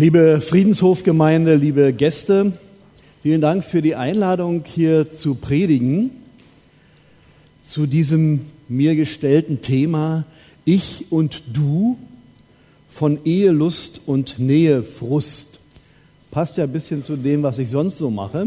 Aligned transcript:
Liebe 0.00 0.40
Friedenshofgemeinde, 0.40 1.56
liebe 1.56 1.92
Gäste, 1.92 2.54
vielen 3.22 3.42
Dank 3.42 3.62
für 3.62 3.82
die 3.82 3.96
Einladung 3.96 4.64
hier 4.64 5.14
zu 5.14 5.34
predigen 5.34 6.10
zu 7.62 7.84
diesem 7.84 8.40
mir 8.66 8.96
gestellten 8.96 9.60
Thema 9.60 10.24
Ich 10.64 11.08
und 11.10 11.42
Du 11.52 11.98
von 12.88 13.18
Ehelust 13.26 14.00
und 14.06 14.38
Nähefrust. 14.38 15.60
Passt 16.30 16.56
ja 16.56 16.64
ein 16.64 16.72
bisschen 16.72 17.02
zu 17.02 17.16
dem, 17.16 17.42
was 17.42 17.58
ich 17.58 17.68
sonst 17.68 17.98
so 17.98 18.10
mache. 18.10 18.46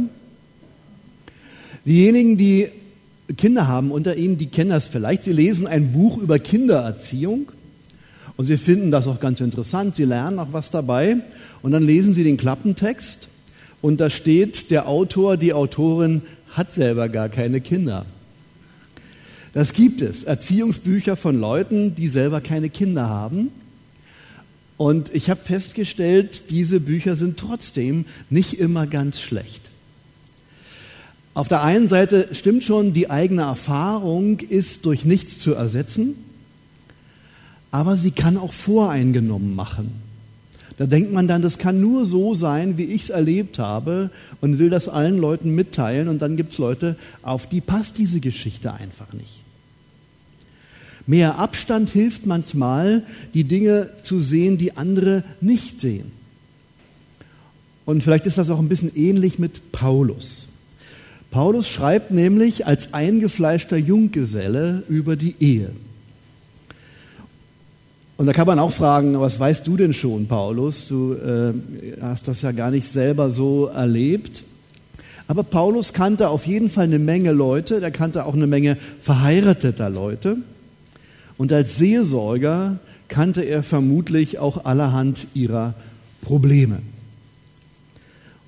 Diejenigen, 1.85 2.35
die 2.35 2.69
Kinder 3.37 3.67
haben 3.67 3.91
unter 3.91 4.15
Ihnen, 4.15 4.39
die 4.39 4.47
kennen 4.47 4.71
das 4.71 4.87
vielleicht. 4.87 5.23
Sie 5.23 5.33
lesen 5.33 5.67
ein 5.67 5.91
Buch 5.91 6.17
über 6.17 6.39
Kindererziehung 6.39 7.45
und 8.35 8.47
Sie 8.47 8.57
finden 8.57 8.91
das 8.91 9.07
auch 9.07 9.19
ganz 9.19 9.41
interessant. 9.41 9.95
Sie 9.95 10.05
lernen 10.05 10.39
auch 10.39 10.53
was 10.53 10.69
dabei. 10.69 11.17
Und 11.61 11.71
dann 11.71 11.85
lesen 11.85 12.13
Sie 12.13 12.23
den 12.23 12.37
Klappentext 12.37 13.27
und 13.81 13.99
da 13.99 14.09
steht, 14.09 14.71
der 14.71 14.87
Autor, 14.87 15.37
die 15.37 15.53
Autorin 15.53 16.21
hat 16.51 16.73
selber 16.73 17.09
gar 17.09 17.29
keine 17.29 17.61
Kinder. 17.61 18.05
Das 19.53 19.73
gibt 19.73 20.01
es. 20.01 20.23
Erziehungsbücher 20.23 21.15
von 21.15 21.39
Leuten, 21.39 21.93
die 21.93 22.07
selber 22.07 22.41
keine 22.41 22.69
Kinder 22.69 23.07
haben. 23.07 23.49
Und 24.77 25.13
ich 25.13 25.29
habe 25.29 25.43
festgestellt, 25.43 26.49
diese 26.49 26.79
Bücher 26.79 27.15
sind 27.15 27.37
trotzdem 27.37 28.05
nicht 28.31 28.59
immer 28.59 28.87
ganz 28.87 29.21
schlecht. 29.21 29.61
Auf 31.35 31.47
der 31.47 31.61
einen 31.61 31.87
Seite 31.87 32.29
stimmt 32.31 32.63
schon, 32.63 32.93
die 32.93 33.09
eigene 33.09 33.43
Erfahrung 33.43 34.39
ist 34.39 34.85
durch 34.85 35.05
nichts 35.05 35.39
zu 35.39 35.53
ersetzen 35.53 36.15
aber 37.73 37.97
sie 37.97 38.11
kann 38.11 38.37
auch 38.37 38.53
voreingenommen 38.53 39.55
machen. 39.55 39.93
Da 40.77 40.85
denkt 40.85 41.11
man 41.11 41.27
dann, 41.27 41.41
das 41.41 41.57
kann 41.57 41.81
nur 41.81 42.05
so 42.05 42.35
sein, 42.35 42.77
wie 42.77 42.83
ich 42.83 43.03
es 43.03 43.09
erlebt 43.09 43.57
habe 43.57 44.11
und 44.41 44.59
will 44.59 44.69
das 44.69 44.87
allen 44.87 45.17
Leuten 45.17 45.55
mitteilen 45.55 46.07
und 46.07 46.21
dann 46.21 46.37
gibt 46.37 46.51
es 46.51 46.59
Leute, 46.59 46.95
auf 47.23 47.49
die 47.49 47.61
passt 47.61 47.97
diese 47.97 48.19
Geschichte 48.19 48.73
einfach 48.73 49.11
nicht. 49.13 49.41
Mehr 51.07 51.39
Abstand 51.39 51.89
hilft 51.89 52.27
manchmal, 52.27 53.01
die 53.33 53.43
Dinge 53.43 53.89
zu 54.03 54.21
sehen, 54.21 54.59
die 54.59 54.77
andere 54.77 55.23
nicht 55.41 55.81
sehen. 55.81 56.11
Und 57.85 58.03
vielleicht 58.03 58.27
ist 58.27 58.37
das 58.37 58.51
auch 58.51 58.59
ein 58.59 58.69
bisschen 58.69 58.95
ähnlich 58.95 59.39
mit 59.39 59.71
Paulus. 59.71 60.49
Paulus 61.31 61.67
schreibt 61.67 62.11
nämlich 62.11 62.67
als 62.67 62.93
eingefleischter 62.93 63.77
Junggeselle 63.77 64.83
über 64.89 65.15
die 65.15 65.33
Ehe. 65.39 65.71
Und 68.15 68.27
da 68.27 68.33
kann 68.33 68.47
man 68.47 68.59
auch 68.59 68.71
fragen, 68.71 69.19
was 69.19 69.39
weißt 69.39 69.65
du 69.65 69.75
denn 69.75 69.93
schon, 69.93 70.27
Paulus? 70.27 70.87
Du 70.87 71.13
äh, 71.13 71.53
hast 72.01 72.27
das 72.27 72.41
ja 72.41 72.51
gar 72.51 72.69
nicht 72.69 72.91
selber 72.91 73.31
so 73.31 73.65
erlebt. 73.67 74.43
Aber 75.27 75.43
Paulus 75.43 75.93
kannte 75.93 76.29
auf 76.29 76.45
jeden 76.45 76.69
Fall 76.69 76.85
eine 76.85 76.99
Menge 76.99 77.31
Leute, 77.31 77.79
der 77.79 77.91
kannte 77.91 78.25
auch 78.25 78.33
eine 78.33 78.47
Menge 78.47 78.77
verheirateter 79.01 79.89
Leute. 79.89 80.37
Und 81.37 81.51
als 81.51 81.77
Seelsorger 81.77 82.77
kannte 83.07 83.41
er 83.41 83.63
vermutlich 83.63 84.37
auch 84.37 84.65
allerhand 84.65 85.27
ihrer 85.33 85.73
Probleme. 86.21 86.79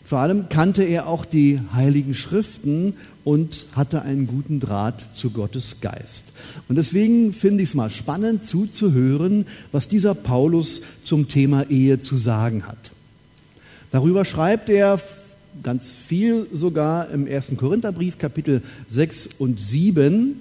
Vor 0.03 0.19
allem 0.19 0.49
kannte 0.49 0.83
er 0.83 1.07
auch 1.07 1.25
die 1.25 1.59
heiligen 1.73 2.13
Schriften 2.13 2.93
und 3.25 3.65
hatte 3.75 4.03
einen 4.03 4.27
guten 4.27 4.61
Draht 4.61 5.03
zu 5.15 5.31
Gottes 5.31 5.81
Geist. 5.81 6.31
Und 6.69 6.77
deswegen 6.77 7.33
finde 7.33 7.63
ich 7.63 7.69
es 7.69 7.75
mal 7.75 7.89
spannend 7.89 8.43
zuzuhören, 8.43 9.45
was 9.73 9.89
dieser 9.89 10.13
Paulus 10.13 10.81
zum 11.03 11.27
Thema 11.27 11.69
Ehe 11.69 11.99
zu 11.99 12.17
sagen 12.17 12.67
hat. 12.67 12.91
Darüber 13.91 14.25
schreibt 14.25 14.69
er 14.69 15.01
ganz 15.63 15.89
viel 15.89 16.47
sogar 16.53 17.09
im 17.09 17.25
ersten 17.25 17.57
Korintherbrief, 17.57 18.19
Kapitel 18.19 18.61
6 18.89 19.29
und 19.39 19.59
7. 19.59 20.39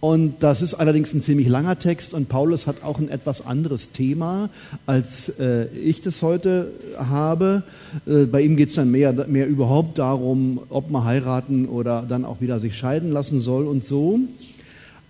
Und 0.00 0.42
das 0.42 0.62
ist 0.62 0.72
allerdings 0.72 1.12
ein 1.12 1.20
ziemlich 1.20 1.48
langer 1.48 1.78
Text 1.78 2.14
und 2.14 2.30
Paulus 2.30 2.66
hat 2.66 2.82
auch 2.82 2.98
ein 2.98 3.10
etwas 3.10 3.44
anderes 3.44 3.92
Thema, 3.92 4.48
als 4.86 5.28
äh, 5.38 5.66
ich 5.76 6.00
das 6.00 6.22
heute 6.22 6.68
habe. 6.96 7.62
Äh, 8.06 8.24
bei 8.24 8.40
ihm 8.40 8.56
geht 8.56 8.70
es 8.70 8.76
dann 8.76 8.90
mehr, 8.90 9.12
mehr 9.28 9.46
überhaupt 9.46 9.98
darum, 9.98 10.60
ob 10.70 10.90
man 10.90 11.04
heiraten 11.04 11.66
oder 11.66 12.06
dann 12.08 12.24
auch 12.24 12.40
wieder 12.40 12.60
sich 12.60 12.78
scheiden 12.78 13.12
lassen 13.12 13.40
soll 13.40 13.66
und 13.66 13.84
so. 13.84 14.20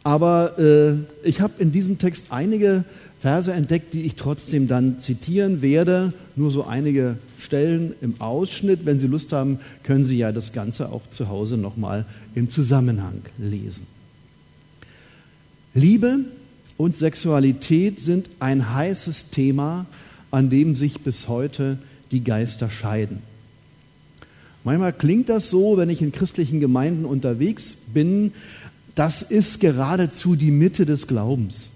Aber 0.03 0.59
äh, 0.59 0.95
ich 1.22 1.41
habe 1.41 1.53
in 1.59 1.71
diesem 1.71 1.99
Text 1.99 2.27
einige 2.31 2.84
Verse 3.21 3.53
entdeckt, 3.53 3.93
die 3.93 4.03
ich 4.03 4.17
trotzdem 4.17 4.67
dann 4.67 4.99
zitieren 4.99 5.62
werde. 5.62 6.12
Nur 6.34 6.51
so 6.51 6.67
einige 6.67 7.17
Stellen 7.39 7.95
im 8.01 8.21
Ausschnitt. 8.21 8.87
Wenn 8.87 8.99
Sie 8.99 9.07
Lust 9.07 9.33
haben, 9.33 9.61
können 9.84 10.05
Sie 10.05 10.17
ja 10.17 10.33
das 10.33 10.53
Ganze 10.53 10.91
auch 10.91 11.03
zu 11.11 11.28
Hause 11.28 11.59
nochmal 11.59 12.07
im 12.34 12.49
Zusammenhang 12.49 13.21
lesen. 13.39 14.00
Liebe 15.75 16.21
und 16.77 16.97
Sexualität 16.97 18.01
sind 18.01 18.29
ein 18.41 18.75
heißes 18.75 19.31
Thema, 19.31 19.87
an 20.31 20.51
dem 20.51 20.75
sich 20.75 21.01
bis 21.01 21.29
heute 21.29 21.79
die 22.11 22.25
Geister 22.25 22.71
scheiden. 22.71 23.19
Manchmal 24.65 24.93
klingt 24.93 25.29
das 25.29 25.49
so, 25.49 25.77
wenn 25.77 25.91
ich 25.91 26.03
in 26.03 26.13
christlichen 26.13 26.61
Gemeinden 26.61 27.05
unterwegs 27.05 27.75
bin, 27.93 28.33
das 28.95 29.23
ist 29.23 29.61
geradezu 29.61 30.37
die 30.37 30.51
Mitte 30.51 30.85
des 30.85 31.07
Glaubens. 31.07 31.71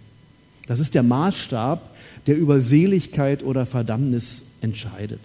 Das 0.66 0.80
ist 0.80 0.94
der 0.94 1.02
Maßstab, 1.02 1.94
der 2.26 2.36
über 2.36 2.60
Seligkeit 2.60 3.42
oder 3.42 3.66
Verdammnis 3.66 4.42
entscheidet. 4.60 5.20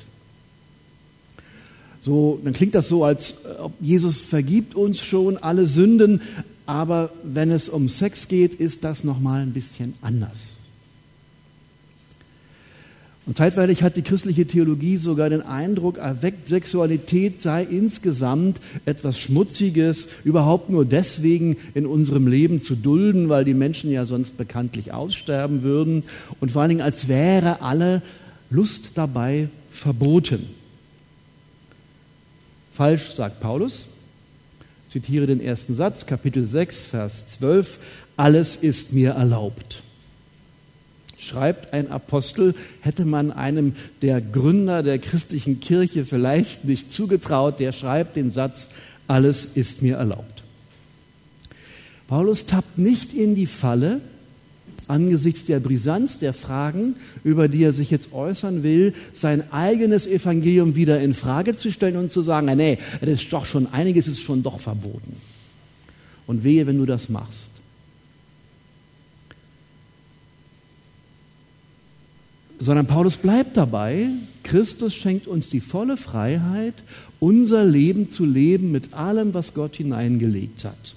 So, 2.01 2.39
dann 2.43 2.53
klingt 2.53 2.75
das 2.75 2.87
so, 2.87 3.03
als 3.03 3.35
ob 3.59 3.73
Jesus 3.81 4.21
vergibt 4.21 4.75
uns 4.75 4.99
schon 4.99 5.37
alle 5.37 5.67
Sünden, 5.67 6.21
aber 6.69 7.09
wenn 7.23 7.49
es 7.49 7.67
um 7.67 7.87
Sex 7.87 8.27
geht, 8.27 8.53
ist 8.53 8.83
das 8.83 9.03
nochmal 9.03 9.41
ein 9.41 9.53
bisschen 9.53 9.95
anders. 10.03 10.65
Und 13.25 13.37
zeitweilig 13.37 13.81
hat 13.81 13.95
die 13.95 14.03
christliche 14.03 14.45
Theologie 14.45 14.97
sogar 14.97 15.31
den 15.31 15.41
Eindruck 15.41 15.97
erweckt, 15.97 16.47
Sexualität 16.47 17.41
sei 17.41 17.63
insgesamt 17.63 18.59
etwas 18.85 19.19
Schmutziges, 19.19 20.09
überhaupt 20.23 20.69
nur 20.69 20.85
deswegen 20.85 21.57
in 21.73 21.87
unserem 21.87 22.27
Leben 22.27 22.61
zu 22.61 22.75
dulden, 22.75 23.29
weil 23.29 23.45
die 23.45 23.55
Menschen 23.55 23.89
ja 23.89 24.05
sonst 24.05 24.37
bekanntlich 24.37 24.93
aussterben 24.93 25.63
würden. 25.63 26.03
Und 26.39 26.51
vor 26.51 26.61
allen 26.61 26.69
Dingen, 26.69 26.81
als 26.81 27.07
wäre 27.07 27.63
alle 27.63 28.03
Lust 28.51 28.91
dabei 28.93 29.49
verboten. 29.71 30.45
Falsch, 32.73 33.15
sagt 33.15 33.39
Paulus 33.39 33.87
zitiere 34.89 35.27
den 35.27 35.39
ersten 35.39 35.75
Satz, 35.75 36.05
Kapitel 36.05 36.45
6, 36.45 36.83
Vers 36.83 37.27
12, 37.29 37.79
alles 38.17 38.55
ist 38.55 38.91
mir 38.91 39.11
erlaubt. 39.11 39.83
Schreibt 41.17 41.73
ein 41.73 41.91
Apostel, 41.91 42.55
hätte 42.81 43.05
man 43.05 43.31
einem 43.31 43.75
der 44.01 44.21
Gründer 44.21 44.83
der 44.83 44.99
christlichen 44.99 45.59
Kirche 45.59 46.05
vielleicht 46.05 46.65
nicht 46.65 46.91
zugetraut, 46.93 47.59
der 47.59 47.71
schreibt 47.71 48.15
den 48.15 48.31
Satz, 48.31 48.69
alles 49.07 49.45
ist 49.53 49.81
mir 49.81 49.97
erlaubt. 49.97 50.43
Paulus 52.07 52.45
tappt 52.45 52.77
nicht 52.77 53.13
in 53.13 53.35
die 53.35 53.45
Falle, 53.45 54.01
angesichts 54.89 55.45
der 55.45 55.59
Brisanz 55.59 56.17
der 56.17 56.33
Fragen, 56.33 56.95
über 57.23 57.47
die 57.47 57.63
er 57.63 57.73
sich 57.73 57.91
jetzt 57.91 58.11
äußern 58.11 58.63
will, 58.63 58.93
sein 59.13 59.51
eigenes 59.51 60.07
Evangelium 60.07 60.75
wieder 60.75 60.99
in 60.99 61.13
Frage 61.13 61.55
zu 61.55 61.71
stellen 61.71 61.97
und 61.97 62.11
zu 62.11 62.21
sagen, 62.21 62.47
nee, 62.57 62.79
das 62.99 63.21
ist 63.21 63.33
doch 63.33 63.45
schon 63.45 63.67
einiges 63.67 64.07
ist 64.07 64.21
schon 64.21 64.43
doch 64.43 64.59
verboten. 64.59 65.15
Und 66.27 66.43
wehe, 66.43 66.67
wenn 66.67 66.77
du 66.77 66.85
das 66.85 67.09
machst. 67.09 67.51
Sondern 72.59 72.87
Paulus 72.87 73.17
bleibt 73.17 73.55
dabei, 73.55 74.07
Christus 74.43 74.95
schenkt 74.95 75.27
uns 75.27 75.47
die 75.47 75.61
volle 75.61 75.95
Freiheit, 75.95 76.73
unser 77.19 77.63
Leben 77.63 78.09
zu 78.09 78.25
leben 78.25 78.71
mit 78.71 78.93
allem, 78.93 79.33
was 79.33 79.53
Gott 79.53 79.75
hineingelegt 79.75 80.65
hat. 80.65 80.95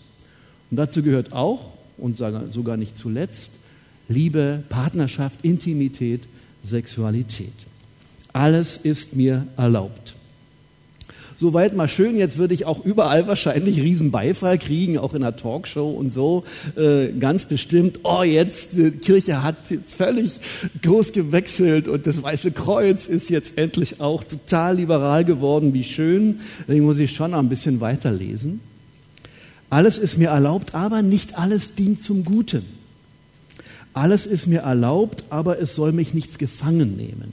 Und 0.71 0.79
dazu 0.79 1.03
gehört 1.03 1.33
auch, 1.33 1.73
und 1.99 2.17
sogar 2.17 2.77
nicht 2.77 2.99
zuletzt, 2.99 3.53
Liebe, 4.09 4.63
Partnerschaft, 4.69 5.39
Intimität, 5.43 6.23
Sexualität. 6.65 7.53
Alles 8.33 8.77
ist 8.77 9.15
mir 9.15 9.47
erlaubt. 9.57 10.15
Soweit 11.43 11.75
mal 11.75 11.89
schön, 11.89 12.19
jetzt 12.19 12.39
würde 12.39 12.55
ich 12.55 12.67
auch 12.67 12.85
überall 12.85 13.27
wahrscheinlich 13.27 13.81
riesen 13.81 14.13
Beifall 14.13 14.59
kriegen, 14.59 14.97
auch 14.99 15.13
in 15.13 15.23
der 15.23 15.35
Talkshow 15.35 15.91
und 15.91 16.13
so, 16.13 16.45
äh, 16.77 17.09
ganz 17.19 17.47
bestimmt, 17.47 17.99
oh 18.05 18.23
jetzt, 18.23 18.69
die 18.75 18.93
Kirche 18.93 19.43
hat 19.43 19.57
jetzt 19.69 19.93
völlig 19.93 20.31
groß 20.83 21.13
gewechselt 21.13 21.89
und 21.89 22.07
das 22.07 22.23
Weiße 22.23 22.53
Kreuz 22.53 23.09
ist 23.09 23.29
jetzt 23.29 23.59
endlich 23.59 24.01
auch 24.01 24.23
total 24.23 24.77
liberal 24.77 25.25
geworden, 25.25 25.75
wie 25.75 25.83
schön. 25.83 26.39
Deswegen 26.61 26.85
muss 26.85 27.01
ich 27.01 27.11
schon 27.11 27.33
noch 27.33 27.41
ein 27.41 27.49
bisschen 27.49 27.81
weiterlesen. 27.81 28.61
Alles 29.69 29.99
ist 29.99 30.19
mir 30.19 30.29
erlaubt, 30.29 30.77
aber 30.77 31.03
nicht 31.03 31.39
alles 31.39 31.75
dient 31.75 32.05
zum 32.05 32.25
Guten. 32.25 32.82
Alles 33.95 34.27
ist 34.27 34.47
mir 34.47 34.61
erlaubt, 34.61 35.25
aber 35.31 35.61
es 35.61 35.75
soll 35.75 35.93
mich 35.93 36.15
nichts 36.15 36.39
gefangen 36.39 36.97
nehmen. 36.97 37.33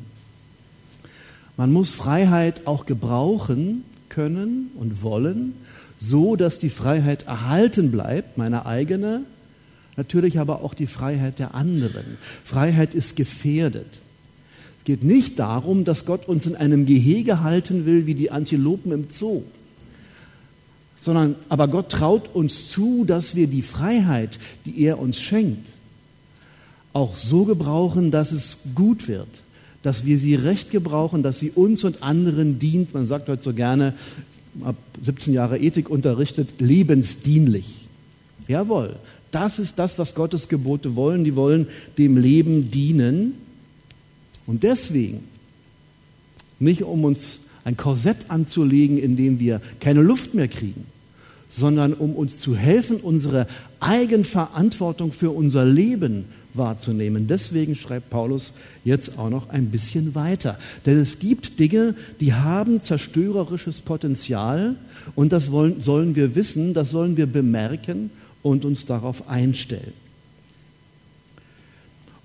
Man 1.55 1.71
muss 1.71 1.91
Freiheit 1.91 2.67
auch 2.67 2.85
gebrauchen 2.85 3.83
können 4.09 4.71
und 4.75 5.03
wollen, 5.03 5.53
so 5.99 6.35
dass 6.35 6.59
die 6.59 6.69
Freiheit 6.69 7.27
erhalten 7.27 7.91
bleibt, 7.91 8.37
meine 8.37 8.65
eigene, 8.65 9.23
natürlich 9.97 10.39
aber 10.39 10.63
auch 10.63 10.73
die 10.73 10.87
Freiheit 10.87 11.39
der 11.39 11.55
anderen. 11.55 12.17
Freiheit 12.43 12.93
ist 12.93 13.15
gefährdet. 13.15 13.87
Es 14.77 14.85
geht 14.85 15.03
nicht 15.03 15.39
darum, 15.39 15.83
dass 15.83 16.05
Gott 16.05 16.27
uns 16.27 16.45
in 16.45 16.55
einem 16.55 16.85
Gehege 16.85 17.43
halten 17.43 17.85
will 17.85 18.05
wie 18.05 18.15
die 18.15 18.31
Antilopen 18.31 18.91
im 18.93 19.09
Zoo, 19.09 19.43
sondern 21.01 21.35
aber 21.49 21.67
Gott 21.67 21.89
traut 21.89 22.33
uns 22.33 22.69
zu, 22.69 23.03
dass 23.05 23.35
wir 23.35 23.47
die 23.47 23.61
Freiheit, 23.61 24.39
die 24.65 24.81
er 24.81 24.99
uns 24.99 25.19
schenkt, 25.19 25.67
auch 26.93 27.15
so 27.15 27.45
gebrauchen, 27.45 28.11
dass 28.11 28.31
es 28.31 28.57
gut 28.75 29.07
wird, 29.07 29.27
dass 29.83 30.05
wir 30.05 30.19
sie 30.19 30.35
recht 30.35 30.71
gebrauchen, 30.71 31.23
dass 31.23 31.39
sie 31.39 31.51
uns 31.51 31.83
und 31.83 32.03
anderen 32.03 32.59
dient. 32.59 32.93
Man 32.93 33.07
sagt 33.07 33.29
heute 33.29 33.43
so 33.43 33.53
gerne, 33.53 33.93
ab 34.63 34.75
17 35.01 35.33
Jahre 35.33 35.59
Ethik 35.59 35.89
unterrichtet, 35.89 36.55
lebensdienlich. 36.59 37.87
Jawohl, 38.47 38.95
das 39.31 39.59
ist 39.59 39.77
das, 39.77 39.99
was 39.99 40.15
Gottes 40.15 40.49
Gebote 40.49 40.95
wollen. 40.95 41.23
Die 41.23 41.35
wollen 41.35 41.67
dem 41.97 42.17
Leben 42.17 42.71
dienen. 42.71 43.35
Und 44.47 44.63
deswegen, 44.63 45.27
nicht 46.59 46.83
um 46.83 47.05
uns 47.05 47.39
ein 47.63 47.77
Korsett 47.77 48.29
anzulegen, 48.29 48.97
in 48.97 49.15
dem 49.15 49.39
wir 49.39 49.61
keine 49.79 50.01
Luft 50.01 50.33
mehr 50.33 50.47
kriegen, 50.47 50.85
sondern 51.49 51.93
um 51.93 52.15
uns 52.15 52.39
zu 52.39 52.55
helfen, 52.55 52.97
unsere 52.97 53.47
Eigenverantwortung 53.79 55.11
für 55.11 55.31
unser 55.31 55.65
Leben 55.65 56.25
wahrzunehmen. 56.53 57.27
Deswegen 57.27 57.75
schreibt 57.75 58.09
Paulus 58.09 58.53
jetzt 58.85 59.17
auch 59.17 59.29
noch 59.29 59.49
ein 59.49 59.67
bisschen 59.67 60.15
weiter. 60.15 60.57
Denn 60.85 60.99
es 60.99 61.19
gibt 61.19 61.59
Dinge, 61.59 61.95
die 62.19 62.33
haben 62.33 62.81
zerstörerisches 62.81 63.81
Potenzial 63.81 64.75
und 65.15 65.31
das 65.31 65.51
wollen, 65.51 65.81
sollen 65.81 66.15
wir 66.15 66.35
wissen, 66.35 66.73
das 66.73 66.91
sollen 66.91 67.17
wir 67.17 67.25
bemerken 67.25 68.11
und 68.41 68.65
uns 68.65 68.85
darauf 68.85 69.27
einstellen. 69.27 70.08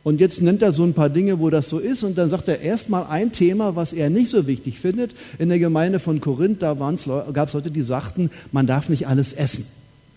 Und 0.04 0.20
jetzt 0.20 0.42
nennt 0.42 0.60
er 0.60 0.72
so 0.72 0.84
ein 0.84 0.92
paar 0.92 1.08
Dinge, 1.08 1.40
wo 1.40 1.48
das 1.48 1.68
so 1.70 1.78
ist. 1.78 2.02
Und 2.04 2.18
dann 2.18 2.28
sagt 2.28 2.46
er 2.48 2.60
erstmal 2.60 3.06
ein 3.06 3.32
Thema, 3.32 3.74
was 3.74 3.94
er 3.94 4.10
nicht 4.10 4.28
so 4.28 4.46
wichtig 4.46 4.78
findet. 4.78 5.12
In 5.38 5.48
der 5.48 5.58
Gemeinde 5.58 5.98
von 5.98 6.20
Korinth, 6.20 6.62
da 6.62 6.74
gab 6.74 7.48
es 7.48 7.54
Leute, 7.54 7.70
die 7.70 7.82
sagten, 7.82 8.30
man 8.52 8.66
darf 8.66 8.90
nicht 8.90 9.08
alles 9.08 9.32
essen. 9.32 9.66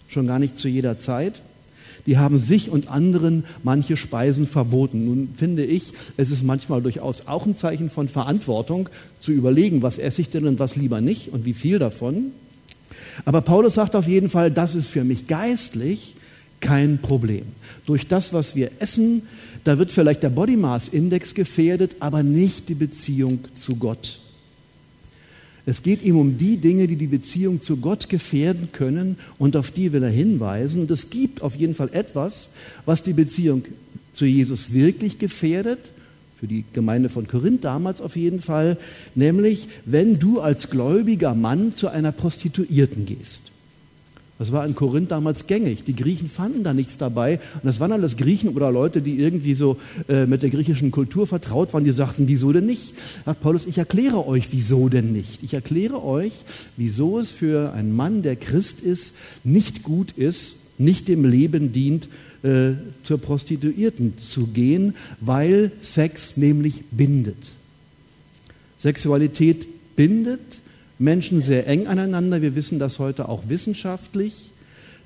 Schon 0.10 0.28
gar 0.28 0.40
nicht 0.40 0.58
zu 0.58 0.68
jeder 0.68 1.00
Zeit. 1.00 1.42
Die 2.06 2.18
haben 2.18 2.40
sich 2.40 2.70
und 2.70 2.90
anderen 2.90 3.46
manche 3.64 3.96
Speisen 3.98 4.46
verboten. 4.46 5.06
Nun 5.06 5.30
finde 5.36 5.64
ich, 5.64 5.94
es 6.18 6.32
ist 6.32 6.44
manchmal 6.44 6.82
durchaus 6.82 7.28
auch 7.28 7.46
ein 7.46 7.56
Zeichen 7.56 7.90
von 7.90 8.10
Verantwortung, 8.10 8.90
zu 9.22 9.32
überlegen, 9.32 9.82
was 9.82 9.98
esse 9.98 10.22
ich 10.22 10.30
denn 10.30 10.48
und 10.48 10.60
was 10.60 10.76
lieber 10.76 11.02
nicht 11.02 11.34
und 11.34 11.46
wie 11.46 11.54
viel 11.54 11.80
davon. 11.80 12.32
Aber 13.26 13.42
Paulus 13.42 13.76
sagt 13.76 13.96
auf 13.96 14.08
jeden 14.08 14.30
Fall, 14.30 14.52
das 14.52 14.76
ist 14.76 14.88
für 14.88 15.04
mich 15.04 15.28
geistlich 15.28 16.16
kein 16.60 17.00
Problem. 17.00 17.44
Durch 17.86 18.08
das, 18.08 18.34
was 18.34 18.56
wir 18.56 18.72
essen, 18.80 19.24
da 19.68 19.78
wird 19.78 19.92
vielleicht 19.92 20.24
der 20.24 20.30
Body 20.30 20.56
Mass 20.56 20.88
Index 20.88 21.36
gefährdet, 21.36 21.98
aber 22.00 22.24
nicht 22.24 22.70
die 22.70 22.74
Beziehung 22.74 23.40
zu 23.54 23.76
Gott. 23.76 24.18
Es 25.66 25.84
geht 25.84 26.02
ihm 26.04 26.18
um 26.18 26.38
die 26.38 26.56
Dinge, 26.56 26.88
die 26.88 26.96
die 26.96 27.08
Beziehung 27.08 27.62
zu 27.62 27.76
Gott 27.76 28.08
gefährden 28.08 28.70
können 28.72 29.18
und 29.38 29.58
auf 29.58 29.72
die 29.72 29.92
will 29.92 30.04
er 30.04 30.10
hinweisen. 30.10 30.80
Und 30.80 30.92
es 30.92 31.10
gibt 31.10 31.42
auf 31.42 31.54
jeden 31.58 31.76
Fall 31.76 31.90
etwas, 31.92 32.52
was 32.86 33.04
die 33.04 33.12
Beziehung 33.12 33.66
zu 34.14 34.24
Jesus 34.24 34.72
wirklich 34.72 35.20
gefährdet, 35.20 35.80
für 36.40 36.48
die 36.48 36.64
Gemeinde 36.72 37.10
von 37.10 37.28
Korinth 37.28 37.66
damals 37.66 38.00
auf 38.00 38.16
jeden 38.16 38.40
Fall, 38.40 38.78
nämlich 39.16 39.68
wenn 39.84 40.18
du 40.18 40.40
als 40.40 40.70
gläubiger 40.70 41.36
Mann 41.36 41.76
zu 41.76 41.90
einer 41.90 42.14
Prostituierten 42.14 43.06
gehst. 43.06 43.52
Das 44.40 44.52
war 44.52 44.66
in 44.66 44.76
Korinth 44.76 45.10
damals 45.10 45.48
gängig. 45.48 45.84
Die 45.84 45.96
Griechen 45.96 46.30
fanden 46.30 46.64
da 46.64 46.74
nichts 46.74 46.98
dabei. 46.98 47.40
Und 47.56 47.66
das 47.66 47.80
waren 47.80 47.92
alles 47.92 48.18
Griechen 48.18 48.50
oder 48.50 48.72
Leute, 48.72 49.02
die 49.02 49.20
irgendwie 49.20 49.56
so 49.56 49.78
äh, 50.08 50.28
mit 50.28 50.44
der 50.44 50.52
griechischen 50.52 50.92
Kultur 50.92 51.26
vertraut 51.26 51.74
waren. 51.74 51.84
Die 51.84 51.92
sagten, 51.92 52.28
wieso 52.28 52.54
denn 52.54 52.68
nicht? 52.68 52.94
Sagt 53.26 53.42
Paulus, 53.42 53.66
ich 53.66 53.80
erkläre 53.80 54.28
euch, 54.28 54.50
wieso 54.52 54.90
denn 54.90 55.12
nicht. 55.12 55.42
Ich 55.42 55.56
erkläre 55.56 56.04
euch, 56.04 56.44
wieso 56.76 57.18
es 57.18 57.32
für 57.32 57.74
einen 57.74 57.96
Mann, 57.96 58.22
der 58.22 58.36
Christ 58.36 58.80
ist, 58.80 59.16
nicht 59.44 59.82
gut 59.82 60.12
ist, 60.12 60.58
nicht 60.78 61.08
dem 61.08 61.26
Leben 61.26 61.74
dient, 61.74 62.08
äh, 62.44 62.74
zur 63.02 63.18
Prostituierten 63.18 64.20
zu 64.20 64.46
gehen, 64.48 64.94
weil 65.20 65.72
Sex 65.82 66.38
nämlich 66.38 66.84
bindet. 66.92 67.38
Sexualität 68.78 69.96
bindet 69.96 70.42
Menschen 71.00 71.42
sehr 71.42 71.68
eng 71.68 71.88
aneinander. 71.88 72.42
Wir 72.42 72.56
wissen 72.56 72.80
das 72.80 73.00
heute 73.00 73.30
auch 73.30 73.44
wissenschaftlich. 73.48 74.52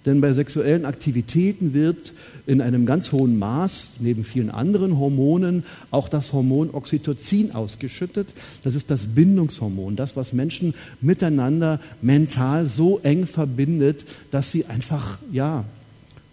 Denn 0.06 0.20
bei 0.20 0.34
sexuellen 0.34 0.86
Aktivitäten 0.86 1.74
wird 1.74 2.14
in 2.48 2.60
einem 2.60 2.88
ganz 2.88 3.12
hohen 3.12 3.38
Maß, 3.38 3.92
neben 4.00 4.24
vielen 4.24 4.50
anderen 4.50 4.98
Hormonen, 4.98 5.64
auch 5.92 6.10
das 6.10 6.34
Hormon 6.34 6.72
Oxytocin 6.74 7.54
ausgeschüttet. 7.54 8.30
Das 8.64 8.74
ist 8.74 8.90
das 8.90 9.06
Bindungshormon, 9.06 9.96
das, 9.96 10.16
was 10.16 10.34
Menschen 10.34 10.74
miteinander 11.02 11.80
mental 12.02 12.66
so 12.66 13.00
eng 13.04 13.28
verbindet, 13.28 14.06
dass 14.32 14.52
sie 14.52 14.66
einfach, 14.66 15.20
ja, 15.32 15.66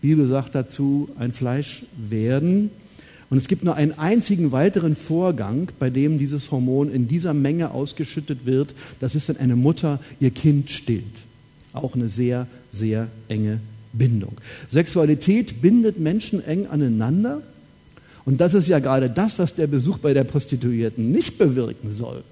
wie 0.01 0.15
gesagt 0.15 0.55
dazu, 0.55 1.11
ein 1.19 1.33
Fleisch 1.33 1.85
werden. 1.99 2.71
Und 3.31 3.39
es 3.39 3.49
gibt 3.49 3.65
nur 3.65 3.75
einen 3.75 3.99
einzigen 3.99 4.53
weiteren 4.53 4.97
Vorgang, 4.97 5.69
bei 5.79 5.91
dem 5.91 6.19
dieses 6.19 6.51
Hormon 6.51 6.91
in 6.91 7.09
dieser 7.09 7.35
Menge 7.35 7.73
ausgeschüttet 7.73 8.47
wird. 8.47 8.75
Das 9.01 9.15
ist, 9.15 9.29
wenn 9.29 9.37
eine 9.37 9.57
Mutter 9.57 10.01
ihr 10.19 10.31
Kind 10.31 10.71
stillt. 10.71 11.05
Auch 11.75 11.95
eine 11.95 12.09
sehr, 12.09 12.47
sehr 12.71 13.09
enge 13.29 13.61
Bindung. 13.93 14.33
Sexualität 14.71 15.61
bindet 15.61 15.99
Menschen 15.99 16.43
eng 16.45 16.67
aneinander. 16.67 17.43
Und 18.25 18.41
das 18.41 18.55
ist 18.55 18.69
ja 18.69 18.79
gerade 18.79 19.11
das, 19.11 19.39
was 19.39 19.55
der 19.55 19.67
Besuch 19.67 19.99
bei 19.99 20.15
der 20.15 20.25
Prostituierten 20.25 21.13
nicht 21.13 21.39
bewirken 21.39 21.93
soll. 21.93 22.23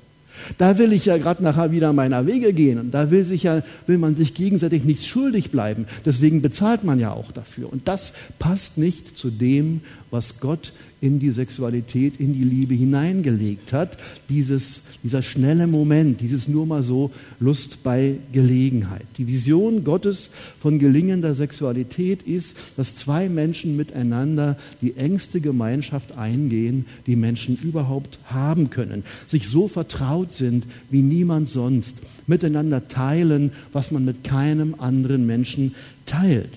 Da 0.58 0.78
will 0.78 0.92
ich 0.92 1.06
ja 1.06 1.16
gerade 1.16 1.42
nachher 1.42 1.72
wieder 1.72 1.92
meiner 1.92 2.26
Wege 2.26 2.52
gehen 2.52 2.78
und 2.78 2.90
da 2.92 3.10
will, 3.10 3.24
sich 3.24 3.44
ja, 3.44 3.62
will 3.86 3.98
man 3.98 4.16
sich 4.16 4.34
gegenseitig 4.34 4.84
nicht 4.84 5.06
schuldig 5.06 5.50
bleiben. 5.50 5.86
Deswegen 6.04 6.42
bezahlt 6.42 6.84
man 6.84 7.00
ja 7.00 7.12
auch 7.12 7.32
dafür. 7.32 7.72
Und 7.72 7.88
das 7.88 8.12
passt 8.38 8.78
nicht 8.78 9.16
zu 9.16 9.30
dem, 9.30 9.80
was 10.16 10.40
Gott 10.40 10.72
in 11.02 11.18
die 11.18 11.30
Sexualität, 11.30 12.18
in 12.18 12.32
die 12.32 12.42
Liebe 12.42 12.72
hineingelegt 12.72 13.74
hat. 13.74 13.98
Dieses, 14.30 14.80
dieser 15.04 15.20
schnelle 15.20 15.66
Moment, 15.66 16.22
dieses 16.22 16.48
nur 16.48 16.64
mal 16.64 16.82
so 16.82 17.10
Lust 17.38 17.82
bei 17.82 18.16
Gelegenheit. 18.32 19.04
Die 19.18 19.26
Vision 19.26 19.84
Gottes 19.84 20.30
von 20.58 20.78
gelingender 20.78 21.34
Sexualität 21.34 22.22
ist, 22.22 22.56
dass 22.78 22.94
zwei 22.94 23.28
Menschen 23.28 23.76
miteinander 23.76 24.56
die 24.80 24.96
engste 24.96 25.42
Gemeinschaft 25.42 26.16
eingehen, 26.16 26.86
die 27.06 27.16
Menschen 27.16 27.58
überhaupt 27.62 28.18
haben 28.24 28.70
können, 28.70 29.04
sich 29.28 29.48
so 29.48 29.68
vertraut 29.68 30.32
sind 30.32 30.66
wie 30.88 31.02
niemand 31.02 31.50
sonst, 31.50 31.98
miteinander 32.26 32.88
teilen, 32.88 33.52
was 33.74 33.90
man 33.90 34.06
mit 34.06 34.24
keinem 34.24 34.76
anderen 34.78 35.26
Menschen 35.26 35.74
teilt 36.06 36.48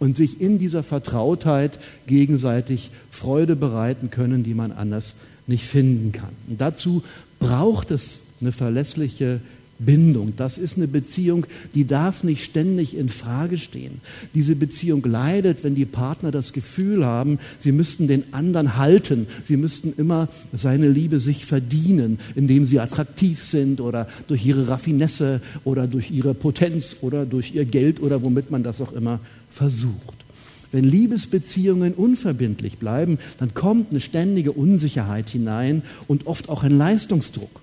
und 0.00 0.16
sich 0.16 0.40
in 0.40 0.58
dieser 0.58 0.82
Vertrautheit 0.82 1.78
gegenseitig 2.06 2.90
Freude 3.10 3.56
bereiten 3.56 4.10
können, 4.10 4.42
die 4.42 4.54
man 4.54 4.72
anders 4.72 5.14
nicht 5.46 5.64
finden 5.64 6.12
kann. 6.12 6.32
Und 6.48 6.60
dazu 6.60 7.02
braucht 7.38 7.90
es 7.90 8.20
eine 8.40 8.52
verlässliche 8.52 9.40
Bindung. 9.84 10.34
Das 10.36 10.58
ist 10.58 10.76
eine 10.76 10.88
Beziehung, 10.88 11.46
die 11.74 11.86
darf 11.86 12.24
nicht 12.24 12.44
ständig 12.44 12.96
in 12.96 13.08
Frage 13.08 13.58
stehen. 13.58 14.00
Diese 14.34 14.56
Beziehung 14.56 15.04
leidet, 15.04 15.64
wenn 15.64 15.74
die 15.74 15.84
Partner 15.84 16.30
das 16.30 16.52
Gefühl 16.52 17.04
haben, 17.04 17.38
sie 17.60 17.72
müssten 17.72 18.08
den 18.08 18.32
anderen 18.32 18.76
halten. 18.76 19.26
Sie 19.44 19.56
müssten 19.56 19.92
immer 19.96 20.28
seine 20.52 20.88
Liebe 20.88 21.20
sich 21.20 21.44
verdienen, 21.44 22.18
indem 22.34 22.66
sie 22.66 22.80
attraktiv 22.80 23.44
sind 23.44 23.80
oder 23.80 24.08
durch 24.28 24.44
ihre 24.44 24.68
Raffinesse 24.68 25.40
oder 25.64 25.86
durch 25.86 26.10
ihre 26.10 26.34
Potenz 26.34 26.96
oder 27.00 27.26
durch 27.26 27.54
ihr 27.54 27.64
Geld 27.64 28.00
oder 28.00 28.22
womit 28.22 28.50
man 28.50 28.62
das 28.62 28.80
auch 28.80 28.92
immer 28.92 29.20
versucht. 29.50 30.24
Wenn 30.72 30.84
Liebesbeziehungen 30.84 31.94
unverbindlich 31.94 32.78
bleiben, 32.78 33.18
dann 33.38 33.54
kommt 33.54 33.92
eine 33.92 34.00
ständige 34.00 34.50
Unsicherheit 34.50 35.30
hinein 35.30 35.82
und 36.08 36.26
oft 36.26 36.48
auch 36.48 36.64
ein 36.64 36.76
Leistungsdruck. 36.76 37.60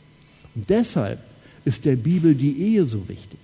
Und 0.55 0.69
deshalb 0.69 1.19
ist 1.65 1.85
der 1.85 1.95
Bibel 1.95 2.35
die 2.35 2.59
Ehe 2.59 2.85
so 2.85 3.07
wichtig. 3.07 3.39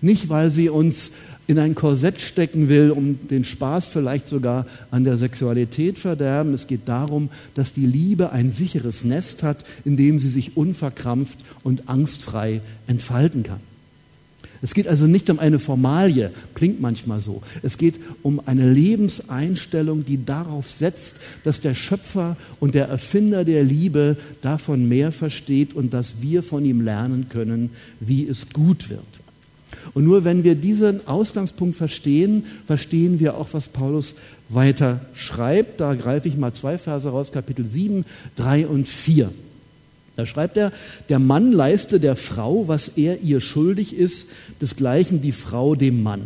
Nicht, 0.00 0.28
weil 0.28 0.50
sie 0.50 0.68
uns 0.68 1.10
in 1.46 1.58
ein 1.58 1.74
Korsett 1.74 2.20
stecken 2.20 2.68
will, 2.68 2.90
um 2.90 3.18
den 3.28 3.44
Spaß 3.44 3.88
vielleicht 3.88 4.28
sogar 4.28 4.66
an 4.90 5.04
der 5.04 5.18
Sexualität 5.18 5.98
verderben. 5.98 6.54
Es 6.54 6.66
geht 6.66 6.88
darum, 6.88 7.28
dass 7.54 7.74
die 7.74 7.86
Liebe 7.86 8.32
ein 8.32 8.50
sicheres 8.50 9.04
Nest 9.04 9.42
hat, 9.42 9.58
in 9.84 9.96
dem 9.96 10.18
sie 10.18 10.30
sich 10.30 10.56
unverkrampft 10.56 11.38
und 11.62 11.88
angstfrei 11.88 12.60
entfalten 12.86 13.42
kann. 13.42 13.60
Es 14.64 14.72
geht 14.72 14.88
also 14.88 15.06
nicht 15.06 15.28
um 15.28 15.40
eine 15.40 15.58
Formalie, 15.58 16.30
klingt 16.54 16.80
manchmal 16.80 17.20
so. 17.20 17.42
Es 17.62 17.76
geht 17.76 17.96
um 18.22 18.40
eine 18.46 18.72
Lebenseinstellung, 18.72 20.06
die 20.06 20.24
darauf 20.24 20.70
setzt, 20.70 21.16
dass 21.42 21.60
der 21.60 21.74
Schöpfer 21.74 22.38
und 22.60 22.74
der 22.74 22.88
Erfinder 22.88 23.44
der 23.44 23.62
Liebe 23.62 24.16
davon 24.40 24.88
mehr 24.88 25.12
versteht 25.12 25.74
und 25.74 25.92
dass 25.92 26.22
wir 26.22 26.42
von 26.42 26.64
ihm 26.64 26.80
lernen 26.80 27.28
können, 27.28 27.72
wie 28.00 28.26
es 28.26 28.54
gut 28.54 28.88
wird. 28.88 29.02
Und 29.92 30.04
nur 30.04 30.24
wenn 30.24 30.44
wir 30.44 30.54
diesen 30.54 31.06
Ausgangspunkt 31.06 31.76
verstehen, 31.76 32.46
verstehen 32.66 33.20
wir 33.20 33.36
auch, 33.36 33.48
was 33.52 33.68
Paulus 33.68 34.14
weiter 34.48 35.02
schreibt. 35.12 35.78
Da 35.78 35.94
greife 35.94 36.26
ich 36.26 36.38
mal 36.38 36.54
zwei 36.54 36.78
Verse 36.78 37.06
raus, 37.06 37.32
Kapitel 37.32 37.68
7, 37.68 38.06
3 38.36 38.66
und 38.66 38.88
4. 38.88 39.30
Da 40.16 40.26
schreibt 40.26 40.56
er, 40.56 40.72
der 41.08 41.18
Mann 41.18 41.52
leiste 41.52 41.98
der 41.98 42.16
Frau, 42.16 42.68
was 42.68 42.88
er 42.88 43.20
ihr 43.22 43.40
schuldig 43.40 43.96
ist, 43.96 44.28
desgleichen 44.60 45.22
die 45.22 45.32
Frau 45.32 45.74
dem 45.74 46.02
Mann. 46.02 46.22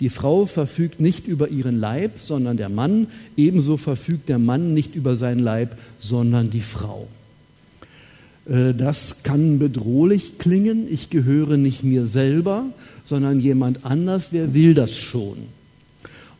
Die 0.00 0.10
Frau 0.10 0.46
verfügt 0.46 1.00
nicht 1.00 1.26
über 1.26 1.48
ihren 1.48 1.78
Leib, 1.78 2.20
sondern 2.20 2.56
der 2.56 2.68
Mann. 2.68 3.08
Ebenso 3.36 3.76
verfügt 3.76 4.28
der 4.28 4.38
Mann 4.38 4.72
nicht 4.72 4.94
über 4.94 5.16
seinen 5.16 5.40
Leib, 5.40 5.76
sondern 5.98 6.50
die 6.50 6.60
Frau. 6.60 7.08
Äh, 8.48 8.74
das 8.74 9.24
kann 9.24 9.58
bedrohlich 9.58 10.38
klingen. 10.38 10.86
Ich 10.88 11.10
gehöre 11.10 11.56
nicht 11.56 11.82
mir 11.82 12.06
selber, 12.06 12.66
sondern 13.02 13.40
jemand 13.40 13.84
anders. 13.84 14.28
Wer 14.30 14.54
will 14.54 14.74
das 14.74 14.96
schon? 14.96 15.38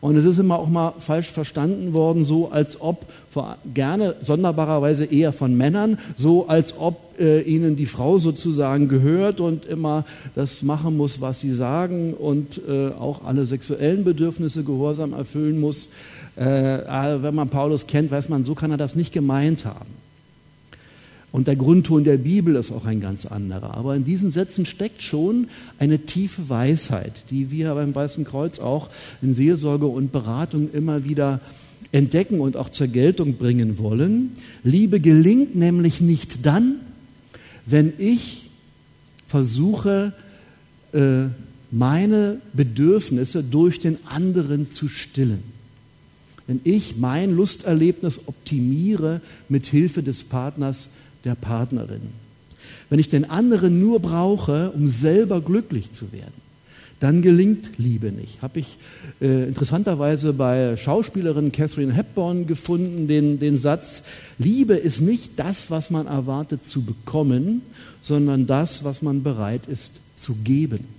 Und 0.01 0.15
es 0.15 0.23
ist 0.23 0.39
immer 0.39 0.59
auch 0.59 0.69
mal 0.69 0.93
falsch 0.99 1.29
verstanden 1.29 1.93
worden, 1.93 2.23
so 2.23 2.51
als 2.51 2.79
ob, 2.79 3.05
gerne 3.73 4.15
sonderbarerweise 4.21 5.05
eher 5.05 5.33
von 5.33 5.55
Männern, 5.55 5.99
so 6.15 6.47
als 6.47 6.77
ob 6.77 7.19
äh, 7.19 7.41
ihnen 7.41 7.75
die 7.75 7.85
Frau 7.85 8.17
sozusagen 8.17 8.87
gehört 8.87 9.39
und 9.39 9.65
immer 9.65 10.05
das 10.35 10.63
machen 10.63 10.97
muss, 10.97 11.21
was 11.21 11.39
sie 11.39 11.53
sagen 11.53 12.13
und 12.13 12.59
äh, 12.67 12.89
auch 12.89 13.23
alle 13.25 13.45
sexuellen 13.45 14.03
Bedürfnisse 14.03 14.63
gehorsam 14.63 15.13
erfüllen 15.13 15.59
muss. 15.59 15.89
Äh, 16.37 16.41
wenn 16.43 17.35
man 17.35 17.49
Paulus 17.49 17.87
kennt, 17.87 18.09
weiß 18.09 18.29
man, 18.29 18.45
so 18.45 18.55
kann 18.55 18.71
er 18.71 18.77
das 18.77 18.95
nicht 18.95 19.13
gemeint 19.13 19.65
haben. 19.65 20.08
Und 21.31 21.47
der 21.47 21.55
Grundton 21.55 22.03
der 22.03 22.17
Bibel 22.17 22.55
ist 22.55 22.71
auch 22.71 22.85
ein 22.85 23.01
ganz 23.01 23.25
anderer. 23.25 23.75
Aber 23.75 23.95
in 23.95 24.03
diesen 24.03 24.31
Sätzen 24.31 24.65
steckt 24.65 25.03
schon 25.03 25.47
eine 25.77 25.99
tiefe 25.99 26.49
Weisheit, 26.49 27.13
die 27.29 27.51
wir 27.51 27.73
beim 27.75 27.93
Weißen 27.93 28.25
Kreuz 28.25 28.59
auch 28.59 28.89
in 29.21 29.35
Seelsorge 29.35 29.85
und 29.85 30.11
Beratung 30.11 30.71
immer 30.73 31.03
wieder 31.05 31.39
entdecken 31.91 32.39
und 32.39 32.57
auch 32.57 32.69
zur 32.69 32.87
Geltung 32.87 33.35
bringen 33.35 33.77
wollen. 33.77 34.31
Liebe 34.63 34.99
gelingt 34.99 35.55
nämlich 35.55 36.01
nicht 36.01 36.45
dann, 36.45 36.75
wenn 37.65 37.93
ich 37.99 38.49
versuche, 39.27 40.13
äh, 40.93 41.25
meine 41.71 42.41
Bedürfnisse 42.53 43.43
durch 43.43 43.79
den 43.79 43.97
anderen 44.05 44.71
zu 44.71 44.87
stillen. 44.87 45.43
Wenn 46.47 46.61
ich 46.63 46.97
mein 46.97 47.35
Lusterlebnis 47.35 48.21
optimiere 48.25 49.21
mit 49.49 49.67
Hilfe 49.67 50.01
des 50.01 50.23
Partners, 50.23 50.89
der 51.23 51.35
Partnerin. 51.35 52.01
Wenn 52.89 52.99
ich 52.99 53.09
den 53.09 53.29
anderen 53.29 53.79
nur 53.79 53.99
brauche, 53.99 54.71
um 54.71 54.89
selber 54.89 55.41
glücklich 55.41 55.91
zu 55.91 56.11
werden, 56.11 56.49
dann 56.99 57.21
gelingt 57.21 57.77
Liebe 57.77 58.11
nicht. 58.11 58.41
Habe 58.41 58.59
ich 58.59 58.77
äh, 59.21 59.47
interessanterweise 59.47 60.33
bei 60.33 60.75
Schauspielerin 60.75 61.51
Catherine 61.51 61.93
Hepburn 61.93 62.45
gefunden, 62.45 63.07
den, 63.07 63.39
den 63.39 63.57
Satz, 63.57 64.03
Liebe 64.37 64.73
ist 64.73 64.99
nicht 64.99 65.31
das, 65.37 65.71
was 65.71 65.91
man 65.91 66.07
erwartet 66.07 66.65
zu 66.65 66.81
bekommen, 66.81 67.61
sondern 68.01 68.47
das, 68.47 68.83
was 68.83 69.01
man 69.01 69.23
bereit 69.23 69.61
ist 69.67 69.93
zu 70.15 70.35
geben. 70.43 70.98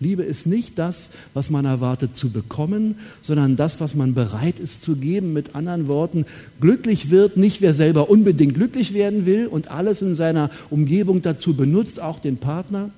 Liebe 0.00 0.22
ist 0.22 0.46
nicht 0.46 0.78
das, 0.78 1.10
was 1.34 1.50
man 1.50 1.64
erwartet 1.64 2.16
zu 2.16 2.30
bekommen, 2.30 2.96
sondern 3.22 3.56
das, 3.56 3.80
was 3.80 3.94
man 3.94 4.14
bereit 4.14 4.58
ist 4.58 4.82
zu 4.82 4.96
geben. 4.96 5.32
Mit 5.32 5.54
anderen 5.54 5.86
Worten, 5.86 6.26
glücklich 6.60 7.10
wird 7.10 7.36
nicht, 7.36 7.60
wer 7.60 7.74
selber 7.74 8.10
unbedingt 8.10 8.54
glücklich 8.54 8.92
werden 8.92 9.24
will 9.24 9.46
und 9.46 9.70
alles 9.70 10.02
in 10.02 10.14
seiner 10.14 10.50
Umgebung 10.70 11.22
dazu 11.22 11.54
benutzt, 11.54 12.00
auch 12.00 12.18
den 12.18 12.38
Partner, 12.38 12.90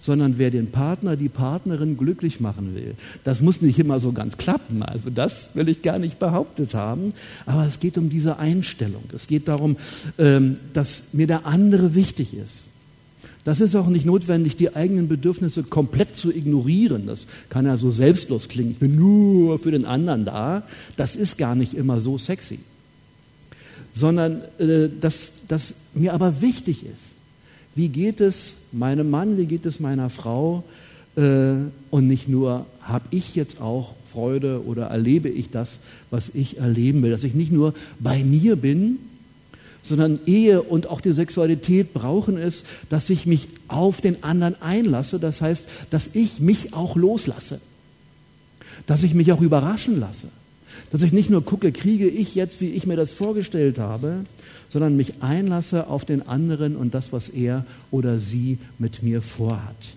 sondern 0.00 0.36
wer 0.36 0.50
den 0.50 0.70
Partner, 0.72 1.16
die 1.16 1.28
Partnerin 1.28 1.96
glücklich 1.96 2.40
machen 2.40 2.74
will. 2.74 2.94
Das 3.22 3.40
muss 3.40 3.62
nicht 3.62 3.78
immer 3.78 4.00
so 4.00 4.12
ganz 4.12 4.36
klappen, 4.36 4.82
also 4.82 5.10
das 5.10 5.50
will 5.54 5.68
ich 5.68 5.80
gar 5.82 6.00
nicht 6.00 6.18
behauptet 6.18 6.74
haben, 6.74 7.14
aber 7.46 7.66
es 7.66 7.78
geht 7.78 7.96
um 7.96 8.10
diese 8.10 8.38
Einstellung. 8.38 9.04
Es 9.14 9.28
geht 9.28 9.46
darum, 9.46 9.76
ähm, 10.18 10.56
dass 10.72 11.04
mir 11.12 11.28
der 11.28 11.46
andere 11.46 11.94
wichtig 11.94 12.34
ist 12.34 12.68
das 13.44 13.60
ist 13.60 13.76
auch 13.76 13.88
nicht 13.88 14.06
notwendig, 14.06 14.56
die 14.56 14.74
eigenen 14.74 15.06
Bedürfnisse 15.06 15.62
komplett 15.64 16.16
zu 16.16 16.34
ignorieren. 16.34 17.06
Das 17.06 17.26
kann 17.50 17.66
ja 17.66 17.76
so 17.76 17.92
selbstlos 17.92 18.48
klingen. 18.48 18.70
Ich 18.72 18.78
bin 18.78 18.96
nur 18.96 19.58
für 19.58 19.70
den 19.70 19.84
anderen 19.84 20.24
da. 20.24 20.62
Das 20.96 21.14
ist 21.14 21.36
gar 21.36 21.54
nicht 21.54 21.74
immer 21.74 22.00
so 22.00 22.16
sexy. 22.16 22.58
Sondern, 23.92 24.40
äh, 24.58 24.88
dass, 24.98 25.32
dass 25.46 25.74
mir 25.94 26.14
aber 26.14 26.40
wichtig 26.40 26.84
ist, 26.86 27.14
wie 27.74 27.88
geht 27.88 28.20
es 28.20 28.56
meinem 28.72 29.10
Mann, 29.10 29.36
wie 29.36 29.46
geht 29.46 29.66
es 29.66 29.78
meiner 29.78 30.08
Frau 30.08 30.64
äh, 31.16 31.54
und 31.90 32.08
nicht 32.08 32.28
nur, 32.28 32.64
habe 32.80 33.04
ich 33.10 33.34
jetzt 33.34 33.60
auch 33.60 33.94
Freude 34.10 34.64
oder 34.64 34.86
erlebe 34.86 35.28
ich 35.28 35.50
das, 35.50 35.80
was 36.10 36.30
ich 36.32 36.58
erleben 36.58 37.02
will. 37.02 37.10
Dass 37.10 37.24
ich 37.24 37.34
nicht 37.34 37.52
nur 37.52 37.74
bei 37.98 38.24
mir 38.24 38.56
bin, 38.56 38.98
sondern 39.84 40.18
Ehe 40.26 40.62
und 40.62 40.88
auch 40.88 41.00
die 41.00 41.12
Sexualität 41.12 41.92
brauchen 41.92 42.38
es, 42.38 42.64
dass 42.88 43.10
ich 43.10 43.26
mich 43.26 43.48
auf 43.68 44.00
den 44.00 44.24
anderen 44.24 44.60
einlasse. 44.60 45.20
Das 45.20 45.40
heißt, 45.40 45.64
dass 45.90 46.08
ich 46.14 46.40
mich 46.40 46.72
auch 46.72 46.96
loslasse, 46.96 47.60
dass 48.86 49.02
ich 49.02 49.14
mich 49.14 49.30
auch 49.30 49.42
überraschen 49.42 50.00
lasse, 50.00 50.28
dass 50.90 51.02
ich 51.02 51.12
nicht 51.12 51.30
nur 51.30 51.44
gucke, 51.44 51.70
kriege 51.70 52.08
ich 52.08 52.34
jetzt, 52.34 52.60
wie 52.60 52.70
ich 52.70 52.86
mir 52.86 52.96
das 52.96 53.12
vorgestellt 53.12 53.78
habe, 53.78 54.24
sondern 54.70 54.96
mich 54.96 55.22
einlasse 55.22 55.88
auf 55.88 56.04
den 56.04 56.26
anderen 56.26 56.76
und 56.76 56.94
das, 56.94 57.12
was 57.12 57.28
er 57.28 57.66
oder 57.90 58.18
sie 58.18 58.58
mit 58.78 59.02
mir 59.02 59.20
vorhat. 59.20 59.94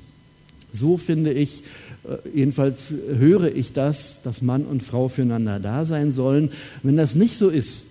So 0.73 0.97
finde 0.97 1.31
ich, 1.31 1.63
äh, 2.03 2.17
jedenfalls 2.37 2.93
höre 3.07 3.55
ich 3.55 3.71
das, 3.71 4.21
dass 4.21 4.41
Mann 4.41 4.65
und 4.65 4.83
Frau 4.83 5.07
füreinander 5.07 5.59
da 5.59 5.85
sein 5.85 6.11
sollen. 6.11 6.51
Wenn 6.83 6.97
das 6.97 7.15
nicht 7.15 7.37
so 7.37 7.47
ist, 7.49 7.85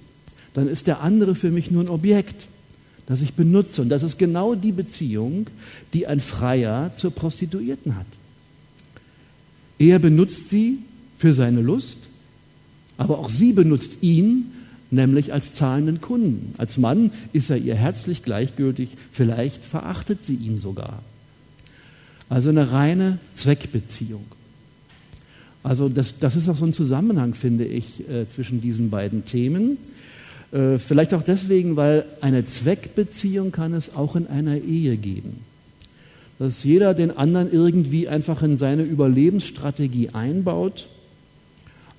dann 0.56 0.68
ist 0.68 0.86
der 0.86 1.02
andere 1.02 1.34
für 1.34 1.50
mich 1.50 1.70
nur 1.70 1.84
ein 1.84 1.90
Objekt, 1.90 2.46
das 3.04 3.20
ich 3.20 3.34
benutze. 3.34 3.82
Und 3.82 3.90
das 3.90 4.02
ist 4.02 4.18
genau 4.18 4.54
die 4.54 4.72
Beziehung, 4.72 5.48
die 5.92 6.06
ein 6.06 6.20
Freier 6.20 6.92
zur 6.96 7.10
Prostituierten 7.10 7.94
hat. 7.94 8.06
Er 9.78 9.98
benutzt 9.98 10.48
sie 10.48 10.78
für 11.18 11.34
seine 11.34 11.60
Lust, 11.60 12.08
aber 12.96 13.18
auch 13.18 13.28
sie 13.28 13.52
benutzt 13.52 13.98
ihn, 14.00 14.46
nämlich 14.90 15.34
als 15.34 15.52
zahlenden 15.52 16.00
Kunden. 16.00 16.54
Als 16.56 16.78
Mann 16.78 17.10
ist 17.34 17.50
er 17.50 17.58
ihr 17.58 17.74
herzlich 17.74 18.22
gleichgültig, 18.22 18.96
vielleicht 19.12 19.62
verachtet 19.62 20.24
sie 20.24 20.36
ihn 20.36 20.56
sogar. 20.56 21.02
Also 22.30 22.48
eine 22.48 22.72
reine 22.72 23.18
Zweckbeziehung. 23.34 24.24
Also 25.62 25.90
das, 25.90 26.18
das 26.18 26.34
ist 26.34 26.48
auch 26.48 26.56
so 26.56 26.64
ein 26.64 26.72
Zusammenhang, 26.72 27.34
finde 27.34 27.66
ich, 27.66 28.08
äh, 28.08 28.26
zwischen 28.26 28.62
diesen 28.62 28.88
beiden 28.88 29.26
Themen. 29.26 29.76
Äh, 30.52 30.78
vielleicht 30.78 31.14
auch 31.14 31.22
deswegen, 31.22 31.76
weil 31.76 32.04
eine 32.20 32.46
Zweckbeziehung 32.46 33.52
kann 33.52 33.74
es 33.74 33.94
auch 33.96 34.16
in 34.16 34.26
einer 34.26 34.56
Ehe 34.56 34.96
geben. 34.96 35.40
Dass 36.38 36.64
jeder 36.64 36.94
den 36.94 37.16
anderen 37.16 37.52
irgendwie 37.52 38.08
einfach 38.08 38.42
in 38.42 38.58
seine 38.58 38.82
Überlebensstrategie 38.82 40.10
einbaut. 40.10 40.86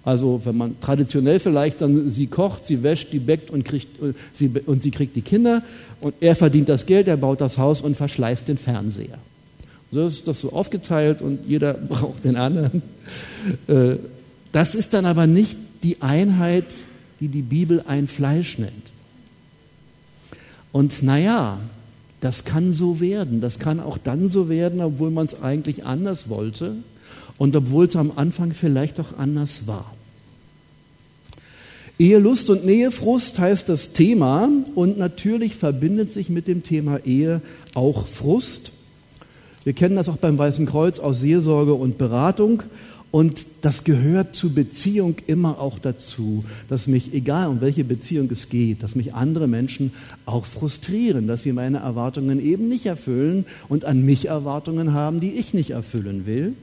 Also 0.04 0.42
wenn 0.46 0.56
man 0.56 0.80
traditionell 0.80 1.40
vielleicht 1.40 1.82
dann 1.82 2.12
sie 2.12 2.28
kocht, 2.28 2.66
sie 2.66 2.84
wäscht, 2.84 3.12
die 3.12 3.20
bäckt 3.20 3.50
und, 3.50 3.66
kriegt, 3.66 4.02
äh, 4.02 4.14
sie, 4.32 4.50
und 4.66 4.82
sie 4.82 4.92
kriegt 4.92 5.16
die 5.16 5.22
Kinder 5.22 5.64
und 6.00 6.14
er 6.22 6.36
verdient 6.36 6.70
das 6.70 6.86
Geld, 6.86 7.08
er 7.08 7.18
baut 7.18 7.42
das 7.42 7.58
Haus 7.58 7.82
und 7.82 7.98
verschleißt 7.98 8.48
den 8.48 8.58
Fernseher. 8.58 9.18
So 9.92 10.06
ist 10.06 10.28
das 10.28 10.40
so 10.40 10.54
aufgeteilt 10.54 11.22
und 11.22 11.40
jeder 11.48 11.74
braucht 11.90 12.24
den 12.24 12.38
anderen. 12.38 12.82
Äh, 13.68 13.96
das 14.54 14.76
ist 14.76 14.94
dann 14.94 15.06
aber 15.06 15.28
nicht 15.28 15.58
die 15.84 16.02
Einheit 16.02 16.66
die 17.20 17.28
die 17.28 17.42
Bibel 17.42 17.84
ein 17.88 18.08
Fleisch 18.08 18.58
nennt. 18.58 18.92
Und 20.72 21.02
naja, 21.04 21.60
das 22.20 22.46
kann 22.46 22.74
so 22.74 23.00
werden. 23.00 23.42
Das 23.42 23.60
kann 23.60 23.80
auch 23.80 23.98
dann 23.98 24.30
so 24.30 24.50
werden, 24.50 24.82
obwohl 24.82 25.12
man 25.12 25.28
es 25.28 25.42
eigentlich 25.42 25.86
anders 25.86 26.30
wollte 26.30 26.76
und 27.38 27.56
obwohl 27.56 27.86
es 27.86 27.96
am 27.96 28.12
Anfang 28.16 28.54
vielleicht 28.54 29.00
auch 29.00 29.18
anders 29.18 29.68
war. 29.68 29.94
Ehelust 32.00 32.52
und 32.52 32.64
Nähefrust 32.64 33.40
heißt 33.40 33.70
das 33.70 33.92
Thema 33.92 34.50
und 34.76 35.00
natürlich 35.00 35.56
verbindet 35.56 36.14
sich 36.14 36.30
mit 36.30 36.48
dem 36.48 36.62
Thema 36.62 37.00
Ehe 37.06 37.42
auch 37.74 38.06
Frust. 38.06 38.72
Wir 39.64 39.74
kennen 39.74 39.96
das 39.96 40.08
auch 40.08 40.18
beim 40.18 40.38
Weißen 40.38 40.68
Kreuz 40.68 41.00
aus 41.00 41.20
Seelsorge 41.22 41.74
und 41.74 41.98
Beratung 41.98 42.64
Und 43.18 43.48
das 43.64 43.84
gehört 43.84 44.36
zur 44.36 44.54
Beziehung 44.54 45.16
immer 45.26 45.60
auch 45.60 45.80
dazu, 45.80 46.44
dass 46.70 46.86
mich, 46.86 47.16
egal 47.16 47.48
um 47.48 47.62
welche 47.62 47.84
Beziehung 47.84 48.30
es 48.30 48.48
geht, 48.48 48.84
dass 48.84 48.94
mich 48.94 49.16
andere 49.16 49.48
Menschen 49.48 49.92
auch 50.28 50.46
frustrieren, 50.46 51.26
dass 51.26 51.42
sie 51.42 51.52
meine 51.52 51.80
Erwartungen 51.80 52.40
eben 52.40 52.70
nicht 52.70 52.86
erfüllen 52.86 53.48
und 53.70 53.86
an 53.86 54.06
mich 54.06 54.28
Erwartungen 54.28 54.94
haben, 54.94 55.20
die 55.20 55.32
ich 55.32 55.56
nicht 55.56 55.72
erfüllen 55.72 56.28
will. 56.28 56.54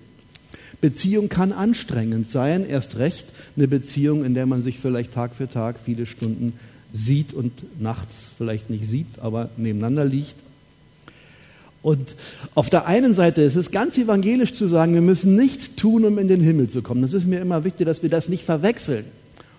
Beziehung 0.81 1.29
kann 1.29 1.51
anstrengend 1.51 2.31
sein, 2.31 2.65
erst 2.65 2.99
recht 2.99 3.27
eine 3.57 3.67
Beziehung, 3.67 4.25
in 4.25 4.35
der 4.35 4.47
man 4.47 4.63
sich 4.63 4.79
vielleicht 4.79 5.13
Tag 5.13 5.35
für 5.35 5.49
Tag 5.49 5.81
viele 5.81 6.07
Stunden 6.07 6.53
sieht 6.93 7.35
und 7.35 7.83
nachts 7.83 8.29
vielleicht 8.39 8.71
nicht 8.71 8.89
sieht, 8.89 9.19
aber 9.21 9.51
nebeneinander 9.57 10.05
liegt. 10.05 10.37
Und 11.85 12.15
auf 12.55 12.71
der 12.71 12.87
einen 12.87 13.15
Seite 13.15 13.43
ist 13.43 13.57
es 13.57 13.71
ganz 13.71 13.99
evangelisch 13.99 14.55
zu 14.55 14.69
sagen, 14.69 14.95
wir 14.95 15.03
müssen 15.03 15.37
nichts 15.37 15.77
tun, 15.77 16.07
um 16.07 16.17
in 16.17 16.29
den 16.29 16.41
Himmel 16.41 16.71
zu 16.71 16.81
kommen. 16.81 17.03
Das 17.03 17.13
ist 17.13 17.27
mir 17.27 17.43
immer 17.43 17.63
wichtig, 17.63 17.85
dass 17.85 18.03
wir 18.03 18.09
das 18.09 18.31
nicht 18.31 18.43
verwechseln, 18.43 19.05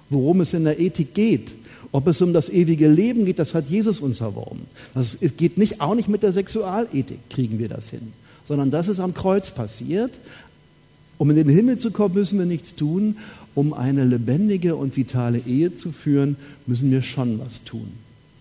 worum 0.10 0.42
es 0.42 0.52
in 0.56 0.64
der 0.64 0.80
Ethik 0.80 1.14
geht. 1.14 1.52
Ob 1.92 2.08
es 2.08 2.24
um 2.24 2.34
das 2.34 2.50
ewige 2.50 2.88
Leben 2.88 3.26
geht, 3.26 3.38
das 3.38 3.54
hat 3.54 3.70
Jesus 3.70 4.00
uns 4.00 4.22
erworben. 4.22 4.62
Das 4.96 5.20
geht 5.38 5.60
nicht, 5.60 5.82
auch 5.82 5.94
nicht 5.94 6.10
mit 6.10 6.24
der 6.24 6.32
Sexualethik 6.32 7.20
kriegen 7.30 7.60
wir 7.60 7.70
das 7.70 7.92
hin, 7.92 8.12
sondern 8.48 8.72
das 8.72 8.88
ist 8.88 9.00
am 9.00 9.14
Kreuz 9.14 9.52
passiert. 9.52 10.12
Um 11.20 11.30
in 11.30 11.36
den 11.36 11.48
Himmel 11.48 11.78
zu 11.78 11.92
kommen, 11.92 12.16
müssen 12.16 12.40
wir 12.40 12.48
nichts 12.48 12.74
tun. 12.74 13.18
Um 13.54 13.72
eine 13.72 14.04
lebendige 14.04 14.76
und 14.76 14.98
vitale 14.98 15.42
Ehe 15.46 15.76
zu 15.76 15.92
führen, 15.92 16.38
müssen 16.66 16.90
wir 16.90 17.04
schon 17.04 17.40
was 17.40 17.64
tun. 17.64 17.92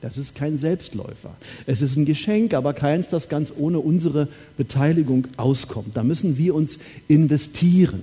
Das 0.04 0.18
ist 0.18 0.34
kein 0.34 0.58
Selbstläufer. 0.58 1.34
Es 1.64 1.80
ist 1.80 1.96
ein 1.96 2.04
Geschenk, 2.04 2.52
aber 2.52 2.74
keins, 2.74 3.08
das 3.08 3.30
ganz 3.30 3.50
ohne 3.56 3.78
unsere 3.78 4.28
Beteiligung 4.58 5.26
auskommt. 5.38 5.96
Da 5.96 6.04
müssen 6.04 6.36
wir 6.36 6.54
uns 6.54 6.78
investieren. 7.08 8.02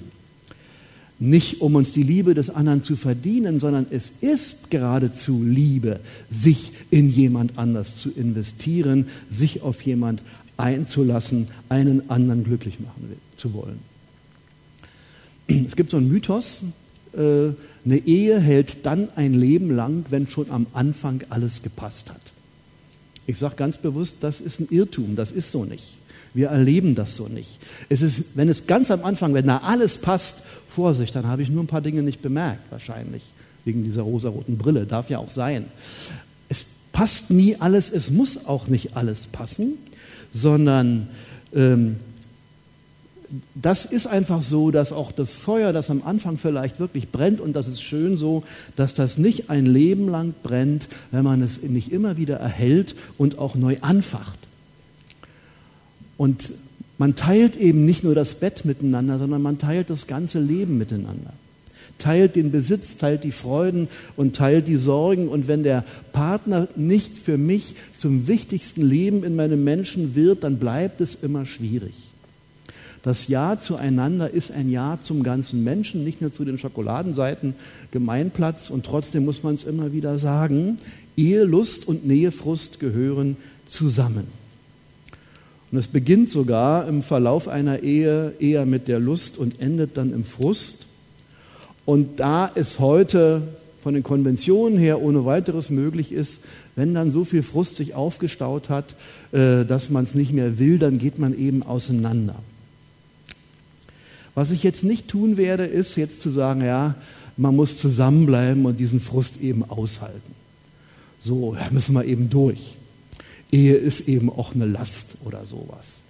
Nicht 1.19 1.61
um 1.61 1.75
uns 1.75 1.91
die 1.91 2.01
Liebe 2.01 2.33
des 2.33 2.49
anderen 2.49 2.81
zu 2.81 2.95
verdienen, 2.95 3.59
sondern 3.59 3.85
es 3.91 4.11
ist 4.19 4.71
geradezu 4.71 5.43
Liebe, 5.43 5.99
sich 6.31 6.71
in 6.89 7.07
jemand 7.07 7.59
anders 7.59 7.95
zu 7.97 8.09
investieren, 8.09 9.05
sich 9.29 9.61
auf 9.61 9.83
jemand 9.83 10.23
einzulassen, 10.57 11.49
einen 11.69 12.09
anderen 12.09 12.43
glücklich 12.43 12.79
machen 12.79 13.15
zu 13.35 13.53
wollen. 13.53 13.77
Es 15.47 15.75
gibt 15.75 15.91
so 15.91 15.97
einen 15.97 16.09
Mythos, 16.09 16.63
eine 17.13 17.97
Ehe 18.05 18.39
hält 18.39 18.85
dann 18.85 19.09
ein 19.15 19.33
Leben 19.33 19.75
lang, 19.75 20.05
wenn 20.09 20.27
schon 20.27 20.49
am 20.49 20.67
Anfang 20.73 21.21
alles 21.29 21.61
gepasst 21.61 22.09
hat. 22.09 22.21
Ich 23.27 23.37
sage 23.37 23.55
ganz 23.55 23.77
bewusst, 23.77 24.17
das 24.21 24.41
ist 24.41 24.59
ein 24.59 24.67
Irrtum, 24.69 25.15
das 25.15 25.31
ist 25.31 25.51
so 25.51 25.65
nicht. 25.65 25.93
Wir 26.33 26.49
erleben 26.49 26.95
das 26.95 27.15
so 27.15 27.27
nicht. 27.27 27.59
Es 27.89 28.01
ist, 28.01 28.35
wenn 28.35 28.49
es 28.49 28.67
ganz 28.67 28.89
am 28.91 29.03
Anfang, 29.03 29.33
wenn 29.33 29.47
da 29.47 29.57
alles 29.57 29.97
passt, 29.97 30.37
Vorsicht, 30.67 31.15
dann 31.15 31.27
habe 31.27 31.41
ich 31.41 31.49
nur 31.49 31.63
ein 31.63 31.67
paar 31.67 31.81
Dinge 31.81 32.01
nicht 32.01 32.21
bemerkt, 32.21 32.71
wahrscheinlich, 32.71 33.23
wegen 33.65 33.83
dieser 33.83 34.03
rosaroten 34.03 34.57
Brille, 34.57 34.85
darf 34.85 35.09
ja 35.09 35.19
auch 35.19 35.29
sein. 35.29 35.65
Es 36.47 36.65
passt 36.93 37.29
nie 37.29 37.57
alles, 37.57 37.89
es 37.89 38.09
muss 38.09 38.45
auch 38.45 38.67
nicht 38.67 38.95
alles 38.95 39.27
passen, 39.27 39.73
sondern 40.31 41.09
ähm, 41.53 41.97
das 43.55 43.85
ist 43.85 44.07
einfach 44.07 44.43
so, 44.43 44.71
dass 44.71 44.91
auch 44.91 45.11
das 45.11 45.33
Feuer, 45.33 45.73
das 45.73 45.89
am 45.89 46.03
Anfang 46.03 46.37
vielleicht 46.37 46.79
wirklich 46.79 47.09
brennt, 47.09 47.39
und 47.39 47.53
das 47.53 47.67
ist 47.67 47.81
schön 47.81 48.17
so, 48.17 48.43
dass 48.75 48.93
das 48.93 49.17
nicht 49.17 49.49
ein 49.49 49.65
Leben 49.65 50.09
lang 50.09 50.33
brennt, 50.43 50.87
wenn 51.11 51.23
man 51.23 51.41
es 51.41 51.61
nicht 51.61 51.91
immer 51.91 52.17
wieder 52.17 52.37
erhält 52.37 52.95
und 53.17 53.37
auch 53.39 53.55
neu 53.55 53.77
anfacht. 53.81 54.39
Und 56.17 56.51
man 56.97 57.15
teilt 57.15 57.55
eben 57.55 57.85
nicht 57.85 58.03
nur 58.03 58.13
das 58.13 58.35
Bett 58.35 58.63
miteinander, 58.65 59.17
sondern 59.17 59.41
man 59.41 59.57
teilt 59.57 59.89
das 59.89 60.05
ganze 60.05 60.39
Leben 60.39 60.77
miteinander. 60.77 61.33
Teilt 61.97 62.35
den 62.35 62.51
Besitz, 62.51 62.97
teilt 62.97 63.23
die 63.23 63.31
Freuden 63.31 63.87
und 64.15 64.35
teilt 64.35 64.67
die 64.67 64.77
Sorgen. 64.77 65.27
Und 65.27 65.47
wenn 65.47 65.63
der 65.63 65.83
Partner 66.13 66.67
nicht 66.75 67.17
für 67.17 67.37
mich 67.37 67.75
zum 67.97 68.27
wichtigsten 68.27 68.81
Leben 68.81 69.23
in 69.23 69.35
meinem 69.35 69.63
Menschen 69.63 70.15
wird, 70.15 70.43
dann 70.43 70.57
bleibt 70.57 71.01
es 71.01 71.15
immer 71.15 71.45
schwierig. 71.45 72.10
Das 73.03 73.27
Ja 73.27 73.57
zueinander 73.59 74.29
ist 74.29 74.51
ein 74.51 74.69
Ja 74.69 74.99
zum 75.01 75.23
ganzen 75.23 75.63
Menschen, 75.63 76.03
nicht 76.03 76.21
nur 76.21 76.31
zu 76.31 76.45
den 76.45 76.59
Schokoladenseiten 76.59 77.55
Gemeinplatz. 77.89 78.69
Und 78.69 78.85
trotzdem 78.85 79.25
muss 79.25 79.41
man 79.41 79.55
es 79.55 79.63
immer 79.63 79.91
wieder 79.91 80.19
sagen, 80.19 80.77
Ehelust 81.17 81.87
und 81.87 82.05
Nähefrust 82.05 82.79
gehören 82.79 83.37
zusammen. 83.65 84.27
Und 85.71 85.77
es 85.77 85.87
beginnt 85.87 86.29
sogar 86.29 86.87
im 86.87 87.01
Verlauf 87.01 87.47
einer 87.47 87.79
Ehe 87.79 88.33
eher 88.39 88.65
mit 88.65 88.87
der 88.87 88.99
Lust 88.99 89.37
und 89.37 89.59
endet 89.59 89.97
dann 89.97 90.13
im 90.13 90.23
Frust. 90.23 90.87
Und 91.85 92.19
da 92.19 92.51
es 92.53 92.79
heute 92.79 93.41
von 93.81 93.95
den 93.95 94.03
Konventionen 94.03 94.77
her 94.77 95.01
ohne 95.01 95.25
weiteres 95.25 95.71
möglich 95.71 96.11
ist, 96.11 96.41
wenn 96.75 96.93
dann 96.93 97.11
so 97.11 97.25
viel 97.25 97.41
Frust 97.41 97.77
sich 97.77 97.95
aufgestaut 97.95 98.69
hat, 98.69 98.95
äh, 99.31 99.65
dass 99.65 99.89
man 99.89 100.03
es 100.03 100.13
nicht 100.13 100.33
mehr 100.33 100.59
will, 100.59 100.77
dann 100.77 100.99
geht 100.99 101.17
man 101.17 101.37
eben 101.37 101.63
auseinander. 101.63 102.35
Was 104.35 104.51
ich 104.51 104.63
jetzt 104.63 104.83
nicht 104.83 105.07
tun 105.07 105.37
werde, 105.37 105.65
ist 105.65 105.95
jetzt 105.95 106.21
zu 106.21 106.29
sagen, 106.29 106.61
ja, 106.61 106.95
man 107.37 107.55
muss 107.55 107.77
zusammenbleiben 107.77 108.65
und 108.65 108.79
diesen 108.79 108.99
Frust 108.99 109.41
eben 109.41 109.63
aushalten. 109.63 110.35
So, 111.19 111.55
da 111.55 111.69
müssen 111.71 111.93
wir 111.93 112.05
eben 112.05 112.29
durch. 112.29 112.75
Ehe 113.51 113.75
ist 113.75 114.07
eben 114.07 114.29
auch 114.29 114.55
eine 114.55 114.65
Last 114.65 115.17
oder 115.25 115.45
sowas. 115.45 116.01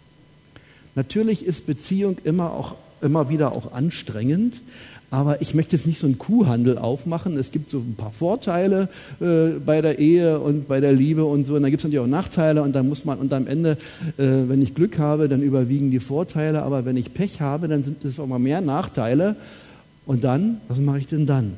Natürlich 0.96 1.46
ist 1.46 1.66
Beziehung 1.66 2.18
immer, 2.24 2.52
auch, 2.52 2.76
immer 3.02 3.30
wieder 3.30 3.54
auch 3.54 3.74
anstrengend, 3.74 4.62
aber 5.12 5.42
ich 5.42 5.54
möchte 5.54 5.76
jetzt 5.76 5.86
nicht 5.86 6.00
so 6.00 6.08
einen 6.08 6.18
Kuhhandel 6.18 6.78
aufmachen. 6.78 7.38
Es 7.38 7.52
gibt 7.52 7.70
so 7.70 7.80
ein 7.80 7.96
paar 7.96 8.14
Vorteile 8.14 8.88
äh, 9.20 9.60
bei 9.64 9.82
der 9.82 10.00
Ehe 10.00 10.40
und 10.40 10.70
bei 10.70 10.80
der 10.80 10.94
Liebe 10.94 11.26
und 11.26 11.46
so. 11.46 11.56
Und 11.56 11.64
dann 11.64 11.70
gibt 11.70 11.82
es 11.82 11.84
natürlich 11.84 12.00
auch 12.00 12.10
Nachteile 12.10 12.64
und 12.64 12.74
dann 12.74 12.88
muss 12.88 13.04
man, 13.04 13.20
und 13.20 13.34
am 13.34 13.46
Ende, 13.46 13.72
äh, 14.18 14.24
wenn 14.48 14.62
ich 14.62 14.74
Glück 14.74 15.00
habe, 15.00 15.28
dann 15.28 15.42
überwiegen 15.42 15.92
die 15.92 16.00
Vorteile. 16.00 16.64
Aber 16.64 16.86
wenn 16.86 16.96
ich 16.96 17.14
Pech 17.14 17.42
habe, 17.42 17.68
dann 17.68 17.84
sind 17.84 18.06
es 18.06 18.22
auch 18.22 18.26
mal 18.28 18.40
mehr 18.40 18.62
Nachteile. 18.62 19.36
Und 20.06 20.24
dann, 20.24 20.62
was 20.70 20.78
mache 20.78 21.00
ich 21.00 21.08
denn 21.08 21.26
dann? 21.26 21.58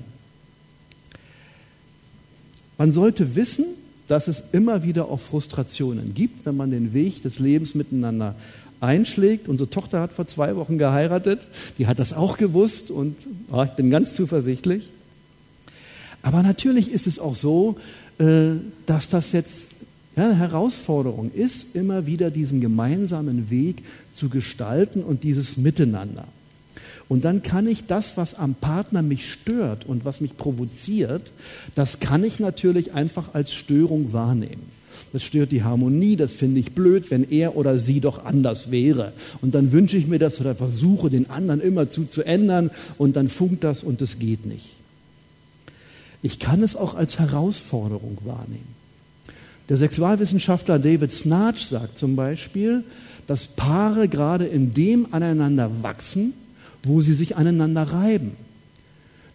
Man 2.79 2.91
sollte 2.91 3.35
wissen, 3.35 3.65
dass 4.07 4.27
es 4.27 4.41
immer 4.51 4.81
wieder 4.81 5.09
auch 5.09 5.19
Frustrationen 5.19 6.15
gibt, 6.15 6.47
wenn 6.47 6.57
man 6.57 6.71
den 6.71 6.93
Weg 6.93 7.21
des 7.21 7.37
Lebens 7.37 7.75
miteinander 7.75 8.33
einschlägt. 8.83 9.47
Unsere 9.47 9.69
Tochter 9.69 10.01
hat 10.01 10.13
vor 10.13 10.27
zwei 10.27 10.55
Wochen 10.55 10.77
geheiratet, 10.77 11.39
die 11.77 11.87
hat 11.87 11.99
das 11.99 12.13
auch 12.13 12.37
gewusst 12.37 12.91
und 12.91 13.15
oh, 13.51 13.63
ich 13.63 13.71
bin 13.71 13.89
ganz 13.89 14.13
zuversichtlich. 14.13 14.89
Aber 16.21 16.43
natürlich 16.43 16.91
ist 16.91 17.07
es 17.07 17.19
auch 17.19 17.35
so, 17.35 17.77
äh, 18.19 18.51
dass 18.85 19.09
das 19.09 19.31
jetzt 19.31 19.67
ja, 20.15 20.25
eine 20.25 20.35
Herausforderung 20.35 21.31
ist, 21.33 21.75
immer 21.75 22.05
wieder 22.05 22.29
diesen 22.29 22.61
gemeinsamen 22.61 23.49
Weg 23.49 23.83
zu 24.13 24.29
gestalten 24.29 25.03
und 25.03 25.23
dieses 25.23 25.57
Miteinander. 25.57 26.27
Und 27.09 27.25
dann 27.25 27.43
kann 27.43 27.67
ich 27.67 27.87
das, 27.87 28.15
was 28.15 28.35
am 28.35 28.55
Partner 28.55 29.01
mich 29.01 29.31
stört 29.31 29.85
und 29.85 30.05
was 30.05 30.21
mich 30.21 30.37
provoziert, 30.37 31.31
das 31.75 31.99
kann 31.99 32.23
ich 32.23 32.39
natürlich 32.39 32.93
einfach 32.93 33.33
als 33.33 33.53
Störung 33.53 34.13
wahrnehmen 34.13 34.72
das 35.13 35.23
stört 35.23 35.51
die 35.51 35.63
Harmonie, 35.63 36.15
das 36.15 36.33
finde 36.33 36.59
ich 36.59 36.73
blöd, 36.73 37.11
wenn 37.11 37.23
er 37.29 37.55
oder 37.55 37.77
sie 37.77 37.99
doch 37.99 38.25
anders 38.25 38.71
wäre. 38.71 39.13
Und 39.41 39.53
dann 39.53 39.71
wünsche 39.71 39.95
ich 39.95 40.07
mir 40.07 40.17
das 40.17 40.41
oder 40.41 40.55
versuche 40.55 41.11
den 41.11 41.29
anderen 41.29 41.61
immer 41.61 41.87
zu, 41.89 42.05
zu 42.05 42.23
ändern 42.23 42.71
und 42.97 43.15
dann 43.15 43.29
funkt 43.29 43.63
das 43.63 43.83
und 43.83 44.01
es 44.01 44.17
geht 44.17 44.47
nicht. 44.47 44.71
Ich 46.23 46.39
kann 46.39 46.63
es 46.63 46.75
auch 46.75 46.95
als 46.95 47.19
Herausforderung 47.19 48.17
wahrnehmen. 48.25 48.73
Der 49.69 49.77
Sexualwissenschaftler 49.77 50.79
David 50.79 51.11
Snarch 51.11 51.67
sagt 51.67 51.99
zum 51.99 52.15
Beispiel, 52.15 52.83
dass 53.27 53.45
Paare 53.45 54.07
gerade 54.07 54.45
in 54.45 54.73
dem 54.73 55.13
aneinander 55.13 55.69
wachsen, 55.83 56.33
wo 56.81 57.01
sie 57.01 57.13
sich 57.13 57.37
aneinander 57.37 57.83
reiben. 57.83 58.31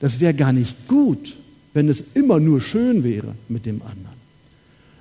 Das 0.00 0.18
wäre 0.18 0.34
gar 0.34 0.52
nicht 0.52 0.88
gut, 0.88 1.36
wenn 1.72 1.88
es 1.88 2.02
immer 2.14 2.40
nur 2.40 2.60
schön 2.60 3.04
wäre 3.04 3.36
mit 3.48 3.64
dem 3.64 3.80
anderen. 3.82 4.17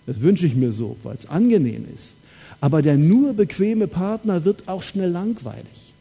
Das 0.07 0.21
wünsche 0.21 0.47
ich 0.47 0.55
mir 0.55 0.71
so, 0.71 0.97
weil 1.03 1.15
es 1.15 1.29
angenehm 1.29 1.85
ist. 1.93 2.13
Aber 2.59 2.81
der 2.81 2.97
nur 2.97 3.33
bequeme 3.33 3.87
Partner 3.87 4.45
wird 4.45 4.67
auch 4.67 4.81
schnell 4.81 5.11
langweilig. 5.11 5.93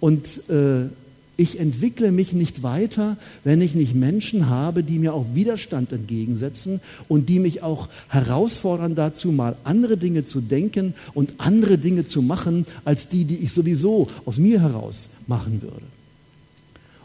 Und 0.00 0.26
äh, 0.50 0.88
ich 1.36 1.60
entwickle 1.60 2.12
mich 2.12 2.32
nicht 2.32 2.62
weiter, 2.62 3.16
wenn 3.44 3.60
ich 3.60 3.74
nicht 3.74 3.94
Menschen 3.94 4.48
habe, 4.48 4.82
die 4.82 4.98
mir 4.98 5.14
auch 5.14 5.34
Widerstand 5.34 5.92
entgegensetzen 5.92 6.80
und 7.08 7.28
die 7.28 7.38
mich 7.38 7.62
auch 7.62 7.88
herausfordern 8.08 8.94
dazu, 8.94 9.32
mal 9.32 9.56
andere 9.64 9.96
Dinge 9.96 10.26
zu 10.26 10.40
denken 10.40 10.94
und 11.14 11.34
andere 11.38 11.78
Dinge 11.78 12.06
zu 12.06 12.20
machen, 12.20 12.66
als 12.84 13.08
die, 13.08 13.24
die 13.24 13.36
ich 13.36 13.52
sowieso 13.52 14.08
aus 14.24 14.38
mir 14.38 14.60
heraus 14.60 15.08
machen 15.26 15.62
würde. 15.62 15.86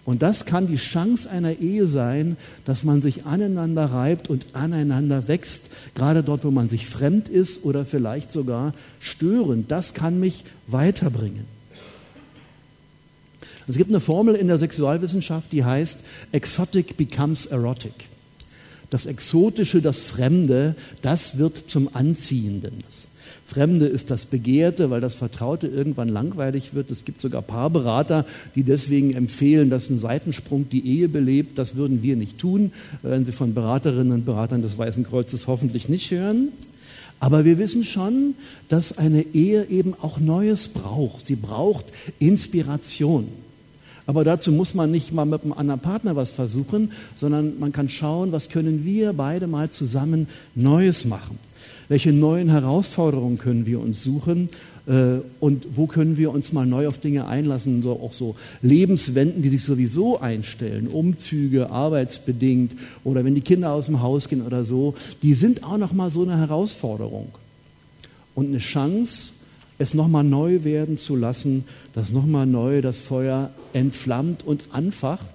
Und 0.07 0.21
das 0.21 0.45
kann 0.45 0.67
die 0.67 0.77
Chance 0.77 1.29
einer 1.29 1.59
Ehe 1.59 1.85
sein, 1.85 2.37
dass 2.63 2.85
man 2.85 3.01
sich 3.01 3.25
aneinander 3.25 3.87
reibt 3.87 4.29
und 4.29 4.45
aneinander 4.53 5.27
wächst, 5.27 5.63
gerade 5.95 6.23
dort, 6.23 6.45
wo 6.45 6.49
man 6.49 6.69
sich 6.69 6.87
fremd 6.87 7.27
ist 7.27 7.65
oder 7.65 7.83
vielleicht 7.83 8.31
sogar 8.31 8.73
störend. 9.01 9.69
Das 9.69 9.93
kann 9.93 10.17
mich 10.17 10.45
weiterbringen. 10.67 11.43
Es 13.67 13.75
gibt 13.75 13.89
eine 13.89 13.99
Formel 13.99 14.35
in 14.35 14.47
der 14.47 14.59
Sexualwissenschaft, 14.59 15.51
die 15.51 15.65
heißt 15.65 15.97
Exotic 16.31 16.95
becomes 16.95 17.45
erotic. 17.45 18.05
Das 18.89 19.07
Exotische, 19.07 19.81
das 19.81 19.99
Fremde, 19.99 20.77
das 21.01 21.37
wird 21.37 21.69
zum 21.69 21.93
Anziehenden. 21.93 22.81
Fremde 23.47 23.86
ist 23.86 24.12
das 24.12 24.25
Begehrte, 24.25 24.89
weil 24.89 24.99
das 24.99 25.15
Vertraute 25.15 25.67
irgendwann 25.67 26.10
langweilig 26.10 26.73
wird. 26.73 26.91
Es 26.91 27.05
gibt 27.05 27.21
sogar 27.21 27.41
Paarberater, 27.41 28.25
die 28.55 28.63
deswegen 28.63 29.13
empfehlen, 29.13 29.69
dass 29.69 29.89
ein 29.89 29.99
Seitensprung 29.99 30.67
die 30.69 30.86
Ehe 30.86 31.07
belebt. 31.07 31.57
Das 31.57 31.77
würden 31.77 32.03
wir 32.03 32.17
nicht 32.17 32.39
tun, 32.39 32.73
wenn 33.03 33.23
Sie 33.23 33.31
von 33.31 33.53
Beraterinnen 33.53 34.12
und 34.12 34.25
Beratern 34.25 34.63
des 34.63 34.77
Weißen 34.77 35.05
Kreuzes 35.05 35.47
hoffentlich 35.47 35.88
nicht 35.88 36.12
hören. 36.12 36.49
Aber 37.21 37.45
wir 37.45 37.57
wissen 37.57 37.86
schon, 37.86 38.36
dass 38.67 38.97
eine 38.97 39.21
Ehe 39.33 39.65
eben 39.69 39.93
auch 40.01 40.19
Neues 40.19 40.67
braucht. 40.67 41.25
Sie 41.25 41.38
braucht 41.38 41.86
Inspiration. 42.19 43.29
Aber 44.07 44.23
dazu 44.23 44.53
muss 44.53 44.73
man 44.73 44.89
nicht 44.89 45.13
mal 45.13 45.25
mit 45.25 45.43
einem 45.43 45.53
anderen 45.53 45.81
Partner 45.81 46.15
was 46.15 46.31
versuchen, 46.31 46.91
sondern 47.17 47.59
man 47.59 47.73
kann 47.73 47.89
schauen, 47.89 48.31
was 48.31 48.49
können 48.49 48.85
wir 48.85 49.11
beide 49.11 49.47
mal 49.47 49.69
zusammen 49.69 50.27
Neues 50.55 51.05
machen. 51.05 51.37
Welche 51.89 52.13
neuen 52.13 52.49
Herausforderungen 52.49 53.37
können 53.37 53.65
wir 53.65 53.81
uns 53.81 54.01
suchen 54.01 54.47
äh, 54.87 55.19
und 55.41 55.67
wo 55.75 55.87
können 55.87 56.17
wir 56.17 56.31
uns 56.31 56.53
mal 56.53 56.65
neu 56.65 56.87
auf 56.87 56.99
Dinge 56.99 57.27
einlassen, 57.27 57.81
so 57.81 57.91
auch 57.91 58.13
so 58.13 58.35
Lebenswenden, 58.61 59.41
die 59.41 59.49
sich 59.49 59.63
sowieso 59.63 60.19
einstellen, 60.19 60.87
Umzüge, 60.87 61.69
arbeitsbedingt 61.69 62.75
oder 63.03 63.25
wenn 63.25 63.35
die 63.35 63.41
Kinder 63.41 63.71
aus 63.71 63.85
dem 63.87 64.01
Haus 64.01 64.29
gehen 64.29 64.45
oder 64.45 64.63
so, 64.63 64.95
die 65.21 65.33
sind 65.33 65.63
auch 65.63 65.77
noch 65.77 65.91
mal 65.91 66.11
so 66.11 66.23
eine 66.23 66.37
Herausforderung 66.37 67.29
und 68.35 68.47
eine 68.47 68.59
Chance, 68.59 69.33
es 69.77 69.93
noch 69.93 70.07
mal 70.07 70.23
neu 70.23 70.63
werden 70.63 70.97
zu 70.97 71.15
lassen, 71.15 71.65
dass 71.93 72.11
noch 72.11 72.25
mal 72.25 72.45
neu 72.45 72.81
das 72.81 72.99
Feuer 72.99 73.51
entflammt 73.73 74.43
und 74.45 74.63
anfacht 74.71 75.25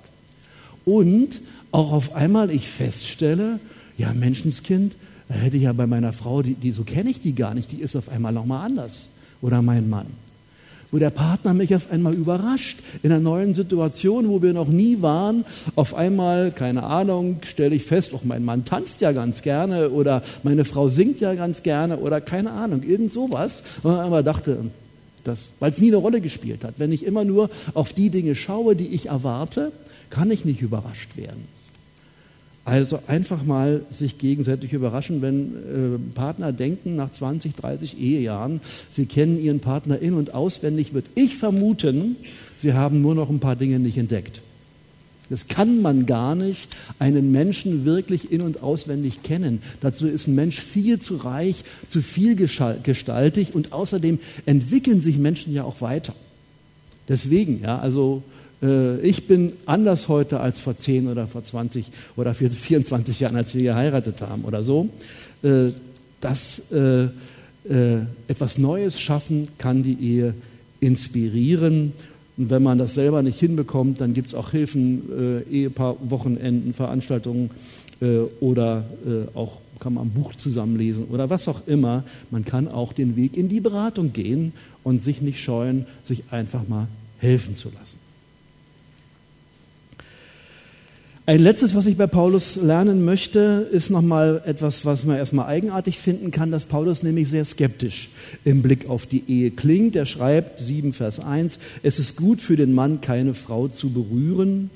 und 0.85 1.41
auch 1.71 1.93
auf 1.93 2.15
einmal 2.15 2.51
ich 2.51 2.69
feststelle, 2.69 3.61
ja 3.97 4.13
Menschenskind, 4.13 4.95
hätte 5.29 5.57
ich 5.57 5.63
ja 5.65 5.73
bei 5.73 5.87
meiner 5.87 6.13
Frau, 6.13 6.43
die, 6.43 6.55
die 6.55 6.73
so 6.73 6.85
kenne 6.85 7.11
ich 7.11 7.21
die 7.21 7.35
gar 7.35 7.55
nicht, 7.55 7.73
die 7.73 7.81
ist 7.81 7.97
auf 7.97 8.09
einmal 8.09 8.33
noch 8.33 8.47
mal 8.47 8.65
anders 8.65 9.11
oder 9.41 9.63
mein 9.63 9.89
Mann. 9.89 10.07
Wo 10.93 10.99
der 10.99 11.11
Partner 11.11 11.55
mich 11.55 11.71
erst 11.71 11.91
einmal 11.91 12.15
überrascht 12.15 12.79
in 13.03 13.11
einer 13.11 13.21
neuen 13.21 13.55
Situation, 13.55 14.29
wo 14.29 14.43
wir 14.43 14.53
noch 14.53 14.69
nie 14.69 15.01
waren. 15.01 15.47
Auf 15.75 15.95
einmal, 15.95 16.53
keine 16.53 16.83
Ahnung, 16.83 17.39
stelle 17.45 17.75
ich 17.75 17.85
fest, 17.85 18.15
auch 18.15 18.25
mein 18.25 18.45
Mann 18.45 18.67
tanzt 18.67 19.01
ja 19.01 19.13
ganz 19.13 19.41
gerne 19.41 19.89
oder 19.89 20.23
meine 20.43 20.67
Frau 20.67 20.91
singt 20.91 21.21
ja 21.21 21.35
ganz 21.35 21.63
gerne 21.63 21.97
oder 21.97 22.21
keine 22.21 22.53
Ahnung, 22.53 22.83
irgend 22.83 23.13
sowas. 23.13 23.63
Und 23.83 24.11
man 24.11 24.23
dachte, 24.23 24.59
weil 25.61 25.71
es 25.71 25.79
nie 25.79 25.89
eine 25.89 25.97
Rolle 25.97 26.21
gespielt 26.21 26.63
hat. 26.63 26.75
Wenn 26.77 26.93
ich 26.93 27.07
immer 27.07 27.25
nur 27.25 27.49
auf 27.75 27.93
die 27.95 28.11
Dinge 28.11 28.35
schaue, 28.35 28.77
die 28.77 28.89
ich 28.89 29.07
erwarte, 29.07 29.73
kann 30.11 30.31
ich 30.31 30.45
nicht 30.45 30.61
überrascht 30.61 31.17
werden. 31.17 31.49
Also 32.65 33.01
einfach 33.09 33.43
mal 33.43 33.83
sich 33.91 34.19
gegenseitig 34.19 34.73
überraschen, 34.73 35.21
wenn 35.21 35.57
äh, 35.57 36.15
Partner 36.15 36.53
denken, 36.53 36.95
nach 36.95 37.11
20, 37.11 37.57
30 37.57 37.99
Ehejahren, 37.99 38.61
sie 38.89 39.07
kennen 39.07 39.43
ihren 39.43 39.59
Partner 39.59 39.99
in 39.99 40.15
und 40.15 40.33
auswendig, 40.33 40.95
wird 40.95 41.07
ich 41.17 41.37
vermuten, 41.37 42.17
sie 42.57 42.73
haben 42.73 43.03
nur 43.03 43.17
noch 43.17 43.31
ein 43.31 43.41
paar 43.41 43.57
Dinge 43.57 43.81
nicht 43.81 43.99
entdeckt. 43.99 44.43
Das 45.29 45.49
kann 45.49 45.81
man 45.81 46.07
gar 46.07 46.35
nicht, 46.35 46.69
einen 46.99 47.33
Menschen 47.33 47.85
wirklich 47.85 48.31
in 48.31 48.43
und 48.43 48.63
auswendig 48.63 49.23
kennen. 49.23 49.63
Dazu 49.81 50.07
ist 50.07 50.29
ein 50.29 50.35
Mensch 50.35 50.61
viel 50.61 51.01
zu 51.01 51.17
reich, 51.17 51.65
zu 51.89 52.03
viel 52.03 52.37
gestaltig 52.37 53.55
und 53.55 53.73
außerdem 53.73 54.19
entwickeln 54.47 55.01
sich 55.01 55.17
Menschen 55.17 55.53
ja 55.55 55.65
auch 55.65 55.81
weiter. 55.81 56.15
Deswegen, 57.09 57.63
ja, 57.63 57.79
also 57.79 58.23
ich 59.03 59.27
bin 59.27 59.55
anders 59.67 60.07
heute 60.07 60.39
als 60.39 60.61
vor 60.61 60.77
10 60.77 61.09
oder 61.09 61.27
vor 61.27 61.43
20 61.43 61.87
oder 62.17 62.33
24 62.33 63.19
Jahren, 63.19 63.35
als 63.35 63.55
wir 63.55 63.63
geheiratet 63.63 64.21
haben 64.21 64.45
oder 64.45 64.63
so. 64.63 64.89
Äh, 65.43 65.71
dass 66.21 66.63
äh, 66.71 67.09
etwas 68.29 68.59
Neues 68.59 69.01
schaffen 69.01 69.49
kann 69.59 69.83
die 69.83 69.99
Ehe 70.01 70.35
inspirieren. 70.79 71.93
Und 72.37 72.51
wenn 72.51 72.63
man 72.63 72.79
das 72.79 72.95
selber 72.95 73.23
nicht 73.23 73.41
hinbekommt, 73.41 74.01
dann 74.01 74.15
gibt 74.15 74.29
es 74.29 74.35
auch 74.35 74.51
Hilfen, 74.51 75.43
Ehepaar, 75.51 75.97
Wochenenden, 76.09 76.73
Veranstaltungen 76.75 77.51
oder 78.41 78.85
auch 79.35 79.59
kann 79.79 79.95
man 79.95 80.07
ein 80.07 80.11
Buch 80.11 80.35
zusammenlesen 80.35 81.07
oder 81.07 81.29
was 81.29 81.49
auch 81.49 81.67
immer. 81.67 82.05
Man 82.31 82.45
kann 82.45 82.69
auch 82.69 82.93
den 82.93 83.17
Weg 83.17 83.37
in 83.37 83.49
die 83.49 83.61
Beratung 83.61 84.13
gehen 84.13 84.53
und 84.83 85.01
sich 85.01 85.21
nicht 85.21 85.41
scheuen, 85.41 85.87
sich 86.05 86.25
einfach 86.31 86.67
mal 86.69 86.89
helfen 87.19 87.55
zu 87.55 87.69
lassen. 87.69 88.02
Ein 91.25 91.39
letztes, 91.39 91.77
was 91.77 91.87
ich 91.87 91.97
bei 91.97 92.09
Paulus 92.09 92.57
lernen 92.57 93.05
möchte, 93.05 93.69
ist 93.71 93.91
nochmal 93.91 94.43
etwas, 94.45 94.85
was 94.85 95.05
man 95.05 95.17
erstmal 95.17 95.47
eigenartig 95.47 96.01
finden 96.01 96.33
kann, 96.33 96.51
dass 96.51 96.65
Paulus 96.65 97.05
nämlich 97.05 97.29
sehr 97.29 97.45
skeptisch 97.45 98.11
im 98.45 98.61
Blick 98.61 98.89
auf 98.89 99.07
die 99.07 99.23
Ehe 99.29 99.53
klingt. 99.53 99.95
Er 99.95 100.05
schreibt 100.05 100.59
7 100.59 100.93
Vers 100.93 101.21
1, 101.21 101.61
es 101.85 102.01
ist 102.01 102.17
gut 102.17 102.43
für 102.43 102.57
den 102.57 102.75
Mann, 102.75 103.01
keine 103.03 103.35
Frau 103.35 103.69
zu 103.69 103.91
berühren. 103.91 104.71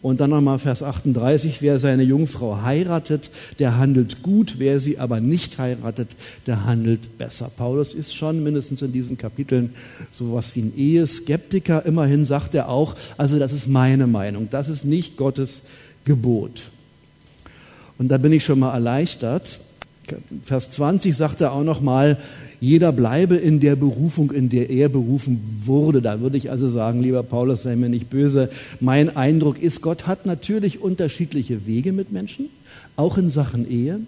Und 0.00 0.20
dann 0.20 0.30
nochmal 0.30 0.60
Vers 0.60 0.84
38, 0.84 1.60
wer 1.60 1.80
seine 1.80 2.04
Jungfrau 2.04 2.62
heiratet, 2.62 3.30
der 3.58 3.78
handelt 3.78 4.22
gut, 4.22 4.54
wer 4.58 4.78
sie 4.78 4.98
aber 4.98 5.20
nicht 5.20 5.58
heiratet, 5.58 6.08
der 6.46 6.64
handelt 6.66 7.18
besser. 7.18 7.50
Paulus 7.56 7.94
ist 7.94 8.14
schon 8.14 8.44
mindestens 8.44 8.80
in 8.82 8.92
diesen 8.92 9.18
Kapiteln 9.18 9.74
sowas 10.12 10.54
wie 10.54 10.60
ein 10.60 10.76
Eheskeptiker. 10.76 11.84
Immerhin 11.84 12.24
sagt 12.24 12.54
er 12.54 12.68
auch, 12.68 12.94
also 13.16 13.40
das 13.40 13.52
ist 13.52 13.66
meine 13.66 14.06
Meinung, 14.06 14.48
das 14.50 14.68
ist 14.68 14.84
nicht 14.84 15.16
Gottes 15.16 15.64
Gebot. 16.04 16.70
Und 17.98 18.08
da 18.08 18.18
bin 18.18 18.32
ich 18.32 18.44
schon 18.44 18.60
mal 18.60 18.72
erleichtert. 18.72 19.58
Vers 20.44 20.70
20 20.70 21.16
sagt 21.16 21.40
er 21.40 21.52
auch 21.52 21.64
noch 21.64 21.80
mal, 21.80 22.18
jeder 22.60 22.92
bleibe 22.92 23.36
in 23.36 23.60
der 23.60 23.76
Berufung, 23.76 24.32
in 24.32 24.48
der 24.48 24.70
er 24.70 24.88
berufen 24.88 25.40
wurde. 25.64 26.02
Da 26.02 26.20
würde 26.20 26.36
ich 26.36 26.50
also 26.50 26.68
sagen, 26.68 27.02
lieber 27.02 27.22
Paulus, 27.22 27.62
sei 27.62 27.76
mir 27.76 27.88
nicht 27.88 28.10
böse. 28.10 28.50
Mein 28.80 29.16
Eindruck 29.16 29.62
ist, 29.62 29.80
Gott 29.80 30.06
hat 30.06 30.26
natürlich 30.26 30.80
unterschiedliche 30.80 31.66
Wege 31.66 31.92
mit 31.92 32.12
Menschen, 32.12 32.46
auch 32.96 33.18
in 33.18 33.30
Sachen 33.30 33.70
Ehe. 33.70 34.00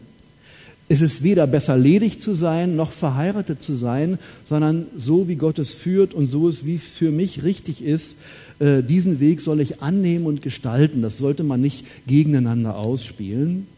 Es 0.89 1.01
ist 1.01 1.23
weder 1.23 1.47
besser 1.47 1.79
ledig 1.79 2.21
zu 2.21 2.35
sein, 2.35 2.75
noch 2.75 2.91
verheiratet 2.91 3.63
zu 3.63 3.77
sein, 3.77 4.19
sondern 4.45 4.87
so 4.97 5.29
wie 5.29 5.37
Gott 5.37 5.61
es 5.61 5.73
führt 5.73 6.13
und 6.13 6.27
so 6.27 6.49
es 6.49 6.67
wie 6.67 6.75
es 6.75 6.97
für 6.97 7.13
mich 7.13 7.45
richtig 7.45 7.85
ist, 7.85 8.17
äh, 8.59 8.83
diesen 8.83 9.21
Weg 9.21 9.41
soll 9.41 9.61
ich 9.61 9.83
annehmen 9.83 10.27
und 10.27 10.43
gestalten. 10.43 11.01
Das 11.01 11.17
sollte 11.17 11.45
man 11.45 11.61
nicht 11.61 11.85
gegeneinander 12.09 12.77
ausspielen. 12.77 13.69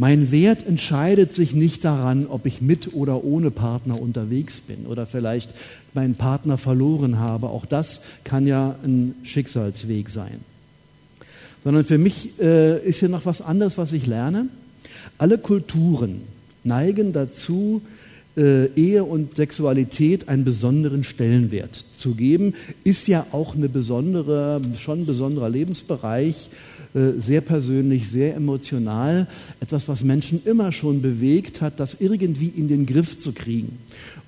Mein 0.00 0.30
Wert 0.30 0.64
entscheidet 0.64 1.34
sich 1.34 1.54
nicht 1.54 1.84
daran, 1.84 2.28
ob 2.28 2.46
ich 2.46 2.62
mit 2.62 2.94
oder 2.94 3.24
ohne 3.24 3.50
Partner 3.50 4.00
unterwegs 4.00 4.60
bin 4.60 4.86
oder 4.86 5.06
vielleicht 5.06 5.50
meinen 5.92 6.14
Partner 6.14 6.56
verloren 6.56 7.18
habe. 7.18 7.48
Auch 7.48 7.66
das 7.66 8.02
kann 8.22 8.46
ja 8.46 8.76
ein 8.84 9.16
Schicksalsweg 9.24 10.08
sein. 10.08 10.38
Sondern 11.64 11.84
für 11.84 11.98
mich 11.98 12.38
äh, 12.38 12.80
ist 12.88 13.00
hier 13.00 13.08
noch 13.08 13.26
was 13.26 13.42
anderes, 13.42 13.76
was 13.76 13.92
ich 13.92 14.06
lerne. 14.06 14.46
Alle 15.18 15.36
Kulturen 15.36 16.20
neigen 16.62 17.12
dazu, 17.12 17.82
äh, 18.36 18.66
Ehe 18.76 19.02
und 19.02 19.36
Sexualität 19.36 20.28
einen 20.28 20.44
besonderen 20.44 21.02
Stellenwert 21.02 21.84
zu 21.96 22.14
geben, 22.14 22.54
ist 22.84 23.08
ja 23.08 23.26
auch 23.32 23.56
eine 23.56 23.68
besondere, 23.68 24.60
schon 24.78 25.00
ein 25.00 25.06
besonderer 25.06 25.48
Lebensbereich, 25.48 26.50
sehr 27.18 27.40
persönlich, 27.40 28.08
sehr 28.08 28.34
emotional, 28.34 29.26
etwas, 29.60 29.88
was 29.88 30.02
Menschen 30.02 30.40
immer 30.44 30.72
schon 30.72 31.02
bewegt 31.02 31.60
hat, 31.60 31.80
das 31.80 31.96
irgendwie 32.00 32.48
in 32.48 32.68
den 32.68 32.86
Griff 32.86 33.18
zu 33.18 33.32
kriegen. 33.32 33.78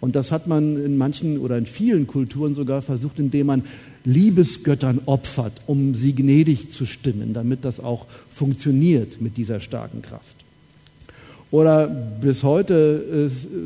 Und 0.00 0.16
das 0.16 0.33
hat 0.33 0.46
man 0.46 0.83
in 0.83 0.96
manchen 0.96 1.38
oder 1.38 1.59
in 1.59 1.66
vielen 1.66 2.06
Kulturen 2.06 2.54
sogar 2.54 2.83
versucht, 2.83 3.18
indem 3.18 3.46
man 3.46 3.62
Liebesgöttern 4.04 5.00
opfert, 5.06 5.52
um 5.66 5.94
sie 5.94 6.14
gnädig 6.14 6.70
zu 6.70 6.87
stimmen, 6.87 7.35
damit 7.35 7.64
das 7.64 7.80
auch 7.80 8.06
funktioniert 8.33 9.20
mit 9.20 9.37
dieser 9.37 9.61
starken 9.61 10.00
Kraft. 10.00 10.37
Oder 11.50 11.88
bis 11.88 12.44
heute, 12.44 13.28
äh, 13.28 13.59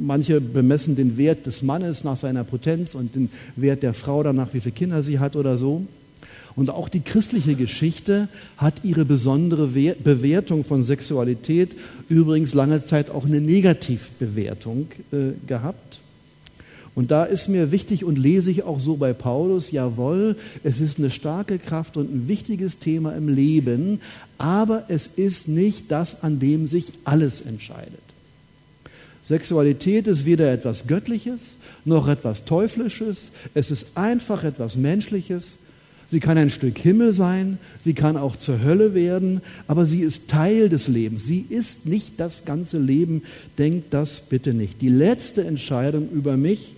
manche 0.00 0.40
bemessen 0.40 0.96
den 0.96 1.18
Wert 1.18 1.46
des 1.46 1.62
Mannes 1.62 2.02
nach 2.02 2.16
seiner 2.16 2.44
Potenz 2.44 2.94
und 2.94 3.14
den 3.14 3.28
Wert 3.56 3.82
der 3.82 3.92
Frau 3.92 4.22
danach, 4.22 4.54
wie 4.54 4.60
viele 4.60 4.74
Kinder 4.74 5.02
sie 5.02 5.18
hat 5.18 5.36
oder 5.36 5.58
so. 5.58 5.86
Und 6.56 6.70
auch 6.70 6.88
die 6.88 7.00
christliche 7.00 7.54
Geschichte 7.54 8.28
hat 8.56 8.84
ihre 8.84 9.04
besondere 9.04 9.68
Bewertung 9.68 10.64
von 10.64 10.82
Sexualität, 10.82 11.70
übrigens 12.08 12.54
lange 12.54 12.84
Zeit 12.84 13.10
auch 13.10 13.24
eine 13.24 13.40
Negativbewertung 13.40 14.88
äh, 15.12 15.32
gehabt. 15.46 15.98
Und 16.94 17.12
da 17.12 17.24
ist 17.24 17.48
mir 17.48 17.70
wichtig 17.70 18.04
und 18.04 18.18
lese 18.18 18.50
ich 18.50 18.64
auch 18.64 18.80
so 18.80 18.96
bei 18.96 19.12
Paulus, 19.12 19.70
jawohl, 19.70 20.36
es 20.64 20.80
ist 20.80 20.98
eine 20.98 21.10
starke 21.10 21.58
Kraft 21.58 21.96
und 21.96 22.12
ein 22.12 22.28
wichtiges 22.28 22.78
Thema 22.78 23.12
im 23.12 23.28
Leben, 23.28 24.00
aber 24.38 24.84
es 24.88 25.06
ist 25.06 25.46
nicht 25.46 25.90
das, 25.90 26.22
an 26.22 26.40
dem 26.40 26.66
sich 26.66 26.92
alles 27.04 27.40
entscheidet 27.40 28.00
Sexualität 29.30 30.08
ist 30.08 30.24
weder 30.24 30.52
etwas 30.52 30.88
Göttliches 30.88 31.56
noch 31.84 32.08
etwas 32.08 32.44
Teuflisches. 32.44 33.30
Es 33.54 33.70
ist 33.70 33.96
einfach 33.96 34.42
etwas 34.42 34.74
Menschliches. 34.74 35.59
Sie 36.10 36.18
kann 36.18 36.36
ein 36.38 36.50
Stück 36.50 36.76
Himmel 36.76 37.12
sein, 37.12 37.58
sie 37.84 37.94
kann 37.94 38.16
auch 38.16 38.34
zur 38.34 38.64
Hölle 38.64 38.94
werden, 38.94 39.42
aber 39.68 39.86
sie 39.86 40.00
ist 40.00 40.28
Teil 40.28 40.68
des 40.68 40.88
Lebens. 40.88 41.24
Sie 41.24 41.46
ist 41.48 41.86
nicht 41.86 42.18
das 42.18 42.44
ganze 42.44 42.78
Leben. 42.78 43.22
Denkt 43.58 43.94
das 43.94 44.22
bitte 44.28 44.52
nicht. 44.52 44.82
Die 44.82 44.88
letzte 44.88 45.44
Entscheidung 45.44 46.10
über 46.10 46.36
mich 46.36 46.74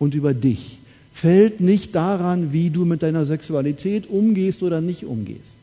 und 0.00 0.16
über 0.16 0.34
dich 0.34 0.78
fällt 1.12 1.60
nicht 1.60 1.94
daran, 1.94 2.52
wie 2.52 2.70
du 2.70 2.84
mit 2.84 3.04
deiner 3.04 3.26
Sexualität 3.26 4.10
umgehst 4.10 4.64
oder 4.64 4.80
nicht 4.80 5.04
umgehst, 5.04 5.56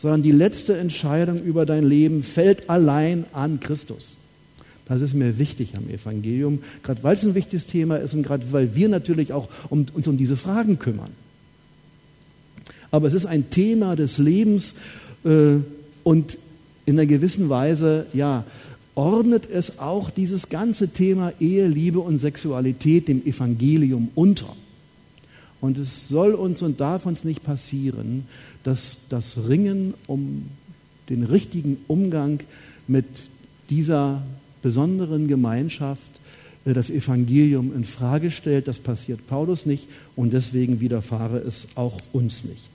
sondern 0.00 0.24
die 0.24 0.32
letzte 0.32 0.76
Entscheidung 0.76 1.40
über 1.40 1.64
dein 1.64 1.84
Leben 1.84 2.24
fällt 2.24 2.68
allein 2.68 3.24
an 3.32 3.60
Christus. 3.60 4.16
Das 4.86 5.00
ist 5.00 5.14
mir 5.14 5.38
wichtig 5.38 5.74
am 5.76 5.88
Evangelium, 5.88 6.58
gerade 6.82 7.04
weil 7.04 7.14
es 7.14 7.22
ein 7.22 7.36
wichtiges 7.36 7.66
Thema 7.66 7.98
ist 7.98 8.14
und 8.14 8.24
gerade 8.24 8.44
weil 8.50 8.74
wir 8.74 8.88
natürlich 8.88 9.32
auch 9.32 9.48
um, 9.70 9.86
uns 9.94 10.08
um 10.08 10.16
diese 10.16 10.36
Fragen 10.36 10.80
kümmern. 10.80 11.21
Aber 12.92 13.08
es 13.08 13.14
ist 13.14 13.26
ein 13.26 13.50
Thema 13.50 13.96
des 13.96 14.18
Lebens 14.18 14.74
äh, 15.24 15.56
und 16.04 16.38
in 16.86 16.98
einer 16.98 17.06
gewissen 17.06 17.48
Weise, 17.48 18.06
ja, 18.12 18.44
ordnet 18.94 19.48
es 19.50 19.78
auch 19.78 20.10
dieses 20.10 20.48
ganze 20.50 20.88
Thema 20.88 21.32
Ehe, 21.40 21.66
Liebe 21.66 22.00
und 22.00 22.18
Sexualität 22.18 23.08
dem 23.08 23.24
Evangelium 23.24 24.10
unter. 24.14 24.54
Und 25.60 25.78
es 25.78 26.08
soll 26.08 26.34
uns 26.34 26.60
und 26.60 26.80
darf 26.80 27.06
uns 27.06 27.24
nicht 27.24 27.42
passieren, 27.42 28.24
dass 28.62 28.98
das 29.08 29.48
Ringen 29.48 29.94
um 30.06 30.46
den 31.08 31.24
richtigen 31.24 31.78
Umgang 31.88 32.40
mit 32.86 33.06
dieser 33.70 34.22
besonderen 34.60 35.28
Gemeinschaft 35.28 36.10
äh, 36.64 36.74
das 36.74 36.90
Evangelium 36.90 37.74
in 37.74 37.84
Frage 37.84 38.30
stellt. 38.30 38.68
Das 38.68 38.80
passiert 38.80 39.26
Paulus 39.26 39.64
nicht 39.64 39.88
und 40.14 40.32
deswegen 40.32 40.80
widerfahre 40.80 41.38
es 41.38 41.68
auch 41.76 41.98
uns 42.12 42.44
nicht. 42.44 42.72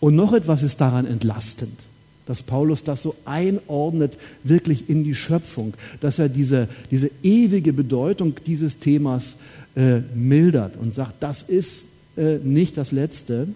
Und 0.00 0.14
noch 0.14 0.32
etwas 0.32 0.62
ist 0.62 0.80
daran 0.80 1.06
entlastend, 1.06 1.78
dass 2.26 2.42
Paulus 2.42 2.84
das 2.84 3.02
so 3.02 3.16
einordnet, 3.24 4.16
wirklich 4.44 4.88
in 4.88 5.02
die 5.04 5.14
Schöpfung, 5.14 5.74
dass 6.00 6.18
er 6.18 6.28
diese, 6.28 6.68
diese 6.90 7.10
ewige 7.22 7.72
Bedeutung 7.72 8.34
dieses 8.46 8.78
Themas 8.78 9.36
äh, 9.74 10.00
mildert 10.14 10.76
und 10.76 10.94
sagt, 10.94 11.14
das 11.20 11.42
ist 11.42 11.84
äh, 12.16 12.38
nicht 12.38 12.76
das 12.76 12.92
Letzte, 12.92 13.48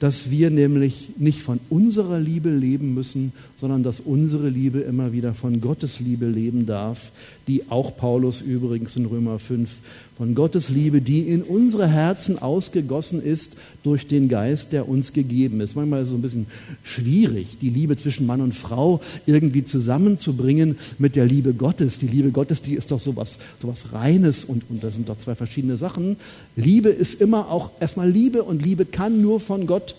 dass 0.00 0.30
wir 0.30 0.50
nämlich 0.50 1.10
nicht 1.18 1.40
von 1.40 1.60
unserer 1.68 2.18
Liebe 2.18 2.50
leben 2.50 2.94
müssen, 2.94 3.32
sondern 3.60 3.82
dass 3.82 4.00
unsere 4.00 4.48
Liebe 4.48 4.80
immer 4.80 5.12
wieder 5.12 5.34
von 5.34 5.60
Gottes 5.60 6.00
Liebe 6.00 6.26
leben 6.26 6.64
darf, 6.64 7.12
die 7.46 7.70
auch 7.70 7.94
Paulus 7.94 8.40
übrigens 8.40 8.96
in 8.96 9.04
Römer 9.04 9.38
5 9.38 9.68
von 10.16 10.34
Gottes 10.34 10.70
Liebe, 10.70 11.02
die 11.02 11.28
in 11.28 11.42
unsere 11.42 11.86
Herzen 11.86 12.38
ausgegossen 12.38 13.22
ist 13.22 13.56
durch 13.82 14.06
den 14.06 14.30
Geist, 14.30 14.72
der 14.72 14.88
uns 14.88 15.12
gegeben 15.12 15.60
ist. 15.60 15.76
Manchmal 15.76 16.00
ist 16.00 16.06
es 16.06 16.12
so 16.12 16.18
ein 16.18 16.22
bisschen 16.22 16.46
schwierig, 16.82 17.58
die 17.60 17.68
Liebe 17.68 17.98
zwischen 17.98 18.24
Mann 18.24 18.40
und 18.40 18.54
Frau 18.54 19.02
irgendwie 19.26 19.62
zusammenzubringen 19.62 20.78
mit 20.98 21.14
der 21.14 21.26
Liebe 21.26 21.52
Gottes. 21.52 21.98
Die 21.98 22.08
Liebe 22.08 22.30
Gottes, 22.30 22.62
die 22.62 22.74
ist 22.74 22.90
doch 22.90 23.00
sowas, 23.00 23.38
sowas 23.60 23.92
Reines 23.92 24.42
und, 24.44 24.64
und 24.70 24.82
das 24.82 24.94
sind 24.94 25.10
doch 25.10 25.18
zwei 25.18 25.34
verschiedene 25.34 25.76
Sachen. 25.76 26.16
Liebe 26.56 26.88
ist 26.88 27.20
immer 27.20 27.50
auch 27.50 27.72
erstmal 27.78 28.10
Liebe 28.10 28.42
und 28.42 28.64
Liebe 28.64 28.86
kann 28.86 29.20
nur 29.20 29.38
von 29.38 29.66
Gott 29.66 29.94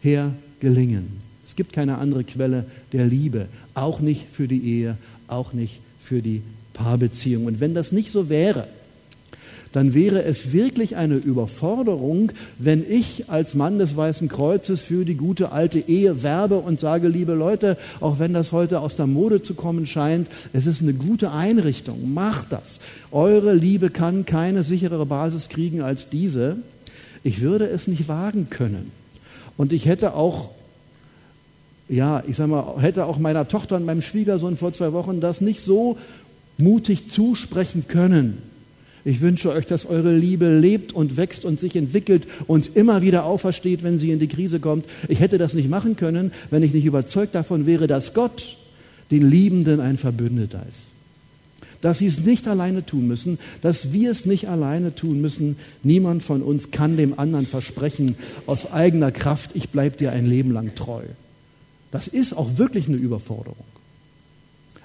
her 0.00 0.32
gelingen. 0.60 1.31
Es 1.44 1.56
gibt 1.56 1.72
keine 1.72 1.98
andere 1.98 2.24
Quelle 2.24 2.64
der 2.92 3.06
Liebe, 3.06 3.46
auch 3.74 4.00
nicht 4.00 4.26
für 4.32 4.48
die 4.48 4.64
Ehe, 4.64 4.96
auch 5.28 5.52
nicht 5.52 5.80
für 6.00 6.22
die 6.22 6.42
Paarbeziehung. 6.74 7.46
Und 7.46 7.60
wenn 7.60 7.74
das 7.74 7.92
nicht 7.92 8.10
so 8.10 8.28
wäre, 8.28 8.66
dann 9.72 9.94
wäre 9.94 10.22
es 10.22 10.52
wirklich 10.52 10.96
eine 10.96 11.16
Überforderung, 11.16 12.30
wenn 12.58 12.84
ich 12.88 13.30
als 13.30 13.54
Mann 13.54 13.78
des 13.78 13.96
Weißen 13.96 14.28
Kreuzes 14.28 14.82
für 14.82 15.04
die 15.04 15.14
gute 15.14 15.50
alte 15.52 15.78
Ehe 15.78 16.22
werbe 16.22 16.58
und 16.58 16.78
sage, 16.78 17.08
liebe 17.08 17.32
Leute, 17.32 17.78
auch 18.00 18.18
wenn 18.18 18.34
das 18.34 18.52
heute 18.52 18.80
aus 18.80 18.96
der 18.96 19.06
Mode 19.06 19.40
zu 19.40 19.54
kommen 19.54 19.86
scheint, 19.86 20.28
es 20.52 20.66
ist 20.66 20.82
eine 20.82 20.92
gute 20.92 21.32
Einrichtung, 21.32 22.12
macht 22.12 22.52
das. 22.52 22.80
Eure 23.10 23.54
Liebe 23.54 23.90
kann 23.90 24.26
keine 24.26 24.62
sicherere 24.62 25.06
Basis 25.06 25.48
kriegen 25.48 25.80
als 25.80 26.10
diese. 26.10 26.58
Ich 27.24 27.40
würde 27.40 27.66
es 27.66 27.88
nicht 27.88 28.08
wagen 28.08 28.48
können. 28.50 28.90
Und 29.56 29.72
ich 29.72 29.86
hätte 29.86 30.14
auch 30.14 30.50
ja, 31.92 32.22
ich 32.26 32.36
sag 32.36 32.48
mal, 32.48 32.80
hätte 32.80 33.04
auch 33.04 33.18
meiner 33.18 33.46
Tochter 33.48 33.76
und 33.76 33.84
meinem 33.84 34.00
Schwiegersohn 34.00 34.56
vor 34.56 34.72
zwei 34.72 34.94
Wochen 34.94 35.20
das 35.20 35.42
nicht 35.42 35.60
so 35.60 35.98
mutig 36.56 37.08
zusprechen 37.08 37.84
können. 37.86 38.38
Ich 39.04 39.20
wünsche 39.20 39.50
euch, 39.50 39.66
dass 39.66 39.84
eure 39.84 40.16
Liebe 40.16 40.58
lebt 40.58 40.94
und 40.94 41.18
wächst 41.18 41.44
und 41.44 41.60
sich 41.60 41.76
entwickelt 41.76 42.26
und 42.46 42.76
immer 42.76 43.02
wieder 43.02 43.24
aufersteht, 43.24 43.82
wenn 43.82 43.98
sie 43.98 44.10
in 44.10 44.20
die 44.20 44.28
Krise 44.28 44.58
kommt. 44.58 44.86
Ich 45.08 45.20
hätte 45.20 45.36
das 45.36 45.52
nicht 45.52 45.68
machen 45.68 45.96
können, 45.96 46.32
wenn 46.50 46.62
ich 46.62 46.72
nicht 46.72 46.86
überzeugt 46.86 47.34
davon 47.34 47.66
wäre, 47.66 47.86
dass 47.88 48.14
Gott 48.14 48.56
den 49.10 49.28
Liebenden 49.28 49.80
ein 49.80 49.98
Verbündeter 49.98 50.64
ist. 50.66 50.92
Dass 51.82 51.98
sie 51.98 52.06
es 52.06 52.20
nicht 52.20 52.48
alleine 52.48 52.86
tun 52.86 53.06
müssen, 53.06 53.38
dass 53.60 53.92
wir 53.92 54.12
es 54.12 54.24
nicht 54.24 54.48
alleine 54.48 54.94
tun 54.94 55.20
müssen. 55.20 55.56
Niemand 55.82 56.22
von 56.22 56.40
uns 56.40 56.70
kann 56.70 56.96
dem 56.96 57.18
anderen 57.18 57.46
versprechen, 57.46 58.14
aus 58.46 58.72
eigener 58.72 59.10
Kraft, 59.10 59.50
ich 59.54 59.68
bleibe 59.68 59.98
dir 59.98 60.12
ein 60.12 60.24
Leben 60.24 60.52
lang 60.52 60.74
treu. 60.74 61.02
Das 61.92 62.08
ist 62.08 62.32
auch 62.32 62.58
wirklich 62.58 62.88
eine 62.88 62.96
Überforderung. 62.96 63.64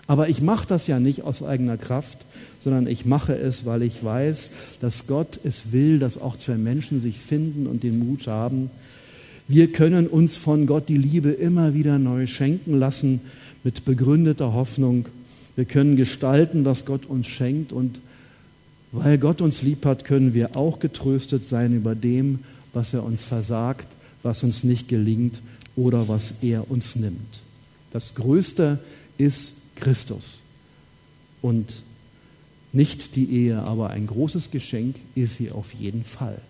Aber 0.06 0.30
ich 0.30 0.42
mache 0.42 0.68
das 0.68 0.88
ja 0.88 1.00
nicht 1.00 1.24
aus 1.24 1.42
eigener 1.42 1.78
Kraft, 1.78 2.20
sondern 2.60 2.88
ich 2.88 3.06
mache 3.06 3.36
es, 3.36 3.66
weil 3.66 3.82
ich 3.82 4.04
weiß, 4.04 4.52
dass 4.80 5.08
Gott 5.08 5.40
es 5.44 5.72
will, 5.72 6.00
dass 6.00 6.20
auch 6.20 6.38
zwei 6.38 6.56
Menschen 6.56 7.02
sich 7.02 7.18
finden 7.18 7.66
und 7.66 7.84
den 7.84 8.00
Mut 8.00 8.28
haben. 8.28 8.70
Wir 9.48 9.72
können 9.72 10.08
uns 10.08 10.36
von 10.36 10.66
Gott 10.66 10.90
die 10.90 10.98
Liebe 10.98 11.32
immer 11.32 11.74
wieder 11.74 11.98
neu 11.98 12.28
schenken 12.28 12.78
lassen 12.78 13.22
mit 13.64 13.86
begründeter 13.86 14.54
Hoffnung. 14.54 15.08
Wir 15.56 15.66
können 15.66 15.96
gestalten, 15.96 16.66
was 16.66 16.86
Gott 16.86 17.06
uns 17.06 17.28
schenkt 17.28 17.72
und 17.72 18.00
weil 18.92 19.18
Gott 19.18 19.42
uns 19.42 19.62
lieb 19.62 19.86
hat, 19.86 20.06
können 20.06 20.34
wir 20.34 20.56
auch 20.56 20.80
getröstet 20.80 21.48
sein 21.48 21.74
über 21.74 21.96
dem, 21.96 22.40
was 22.74 22.94
er 22.94 23.04
uns 23.04 23.24
versagt, 23.24 23.88
was 24.24 24.44
uns 24.44 24.64
nicht 24.64 24.88
gelingt 24.88 25.40
oder 25.78 26.10
was 26.10 26.34
er 26.42 26.70
uns 26.70 26.98
nimmt. 26.98 27.40
Das 27.92 28.16
Größte 28.16 28.80
ist 29.18 29.54
Christus. 29.76 30.42
Und 31.42 31.84
nicht 32.74 33.16
die 33.16 33.32
Ehe, 33.32 33.60
aber 33.60 33.92
ein 33.92 34.08
großes 34.08 34.52
Geschenk 34.52 34.98
ist 35.16 35.38
sie 35.38 35.52
auf 35.52 35.74
jeden 35.74 36.04
Fall. 36.04 36.42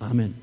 Amen. 0.00 0.34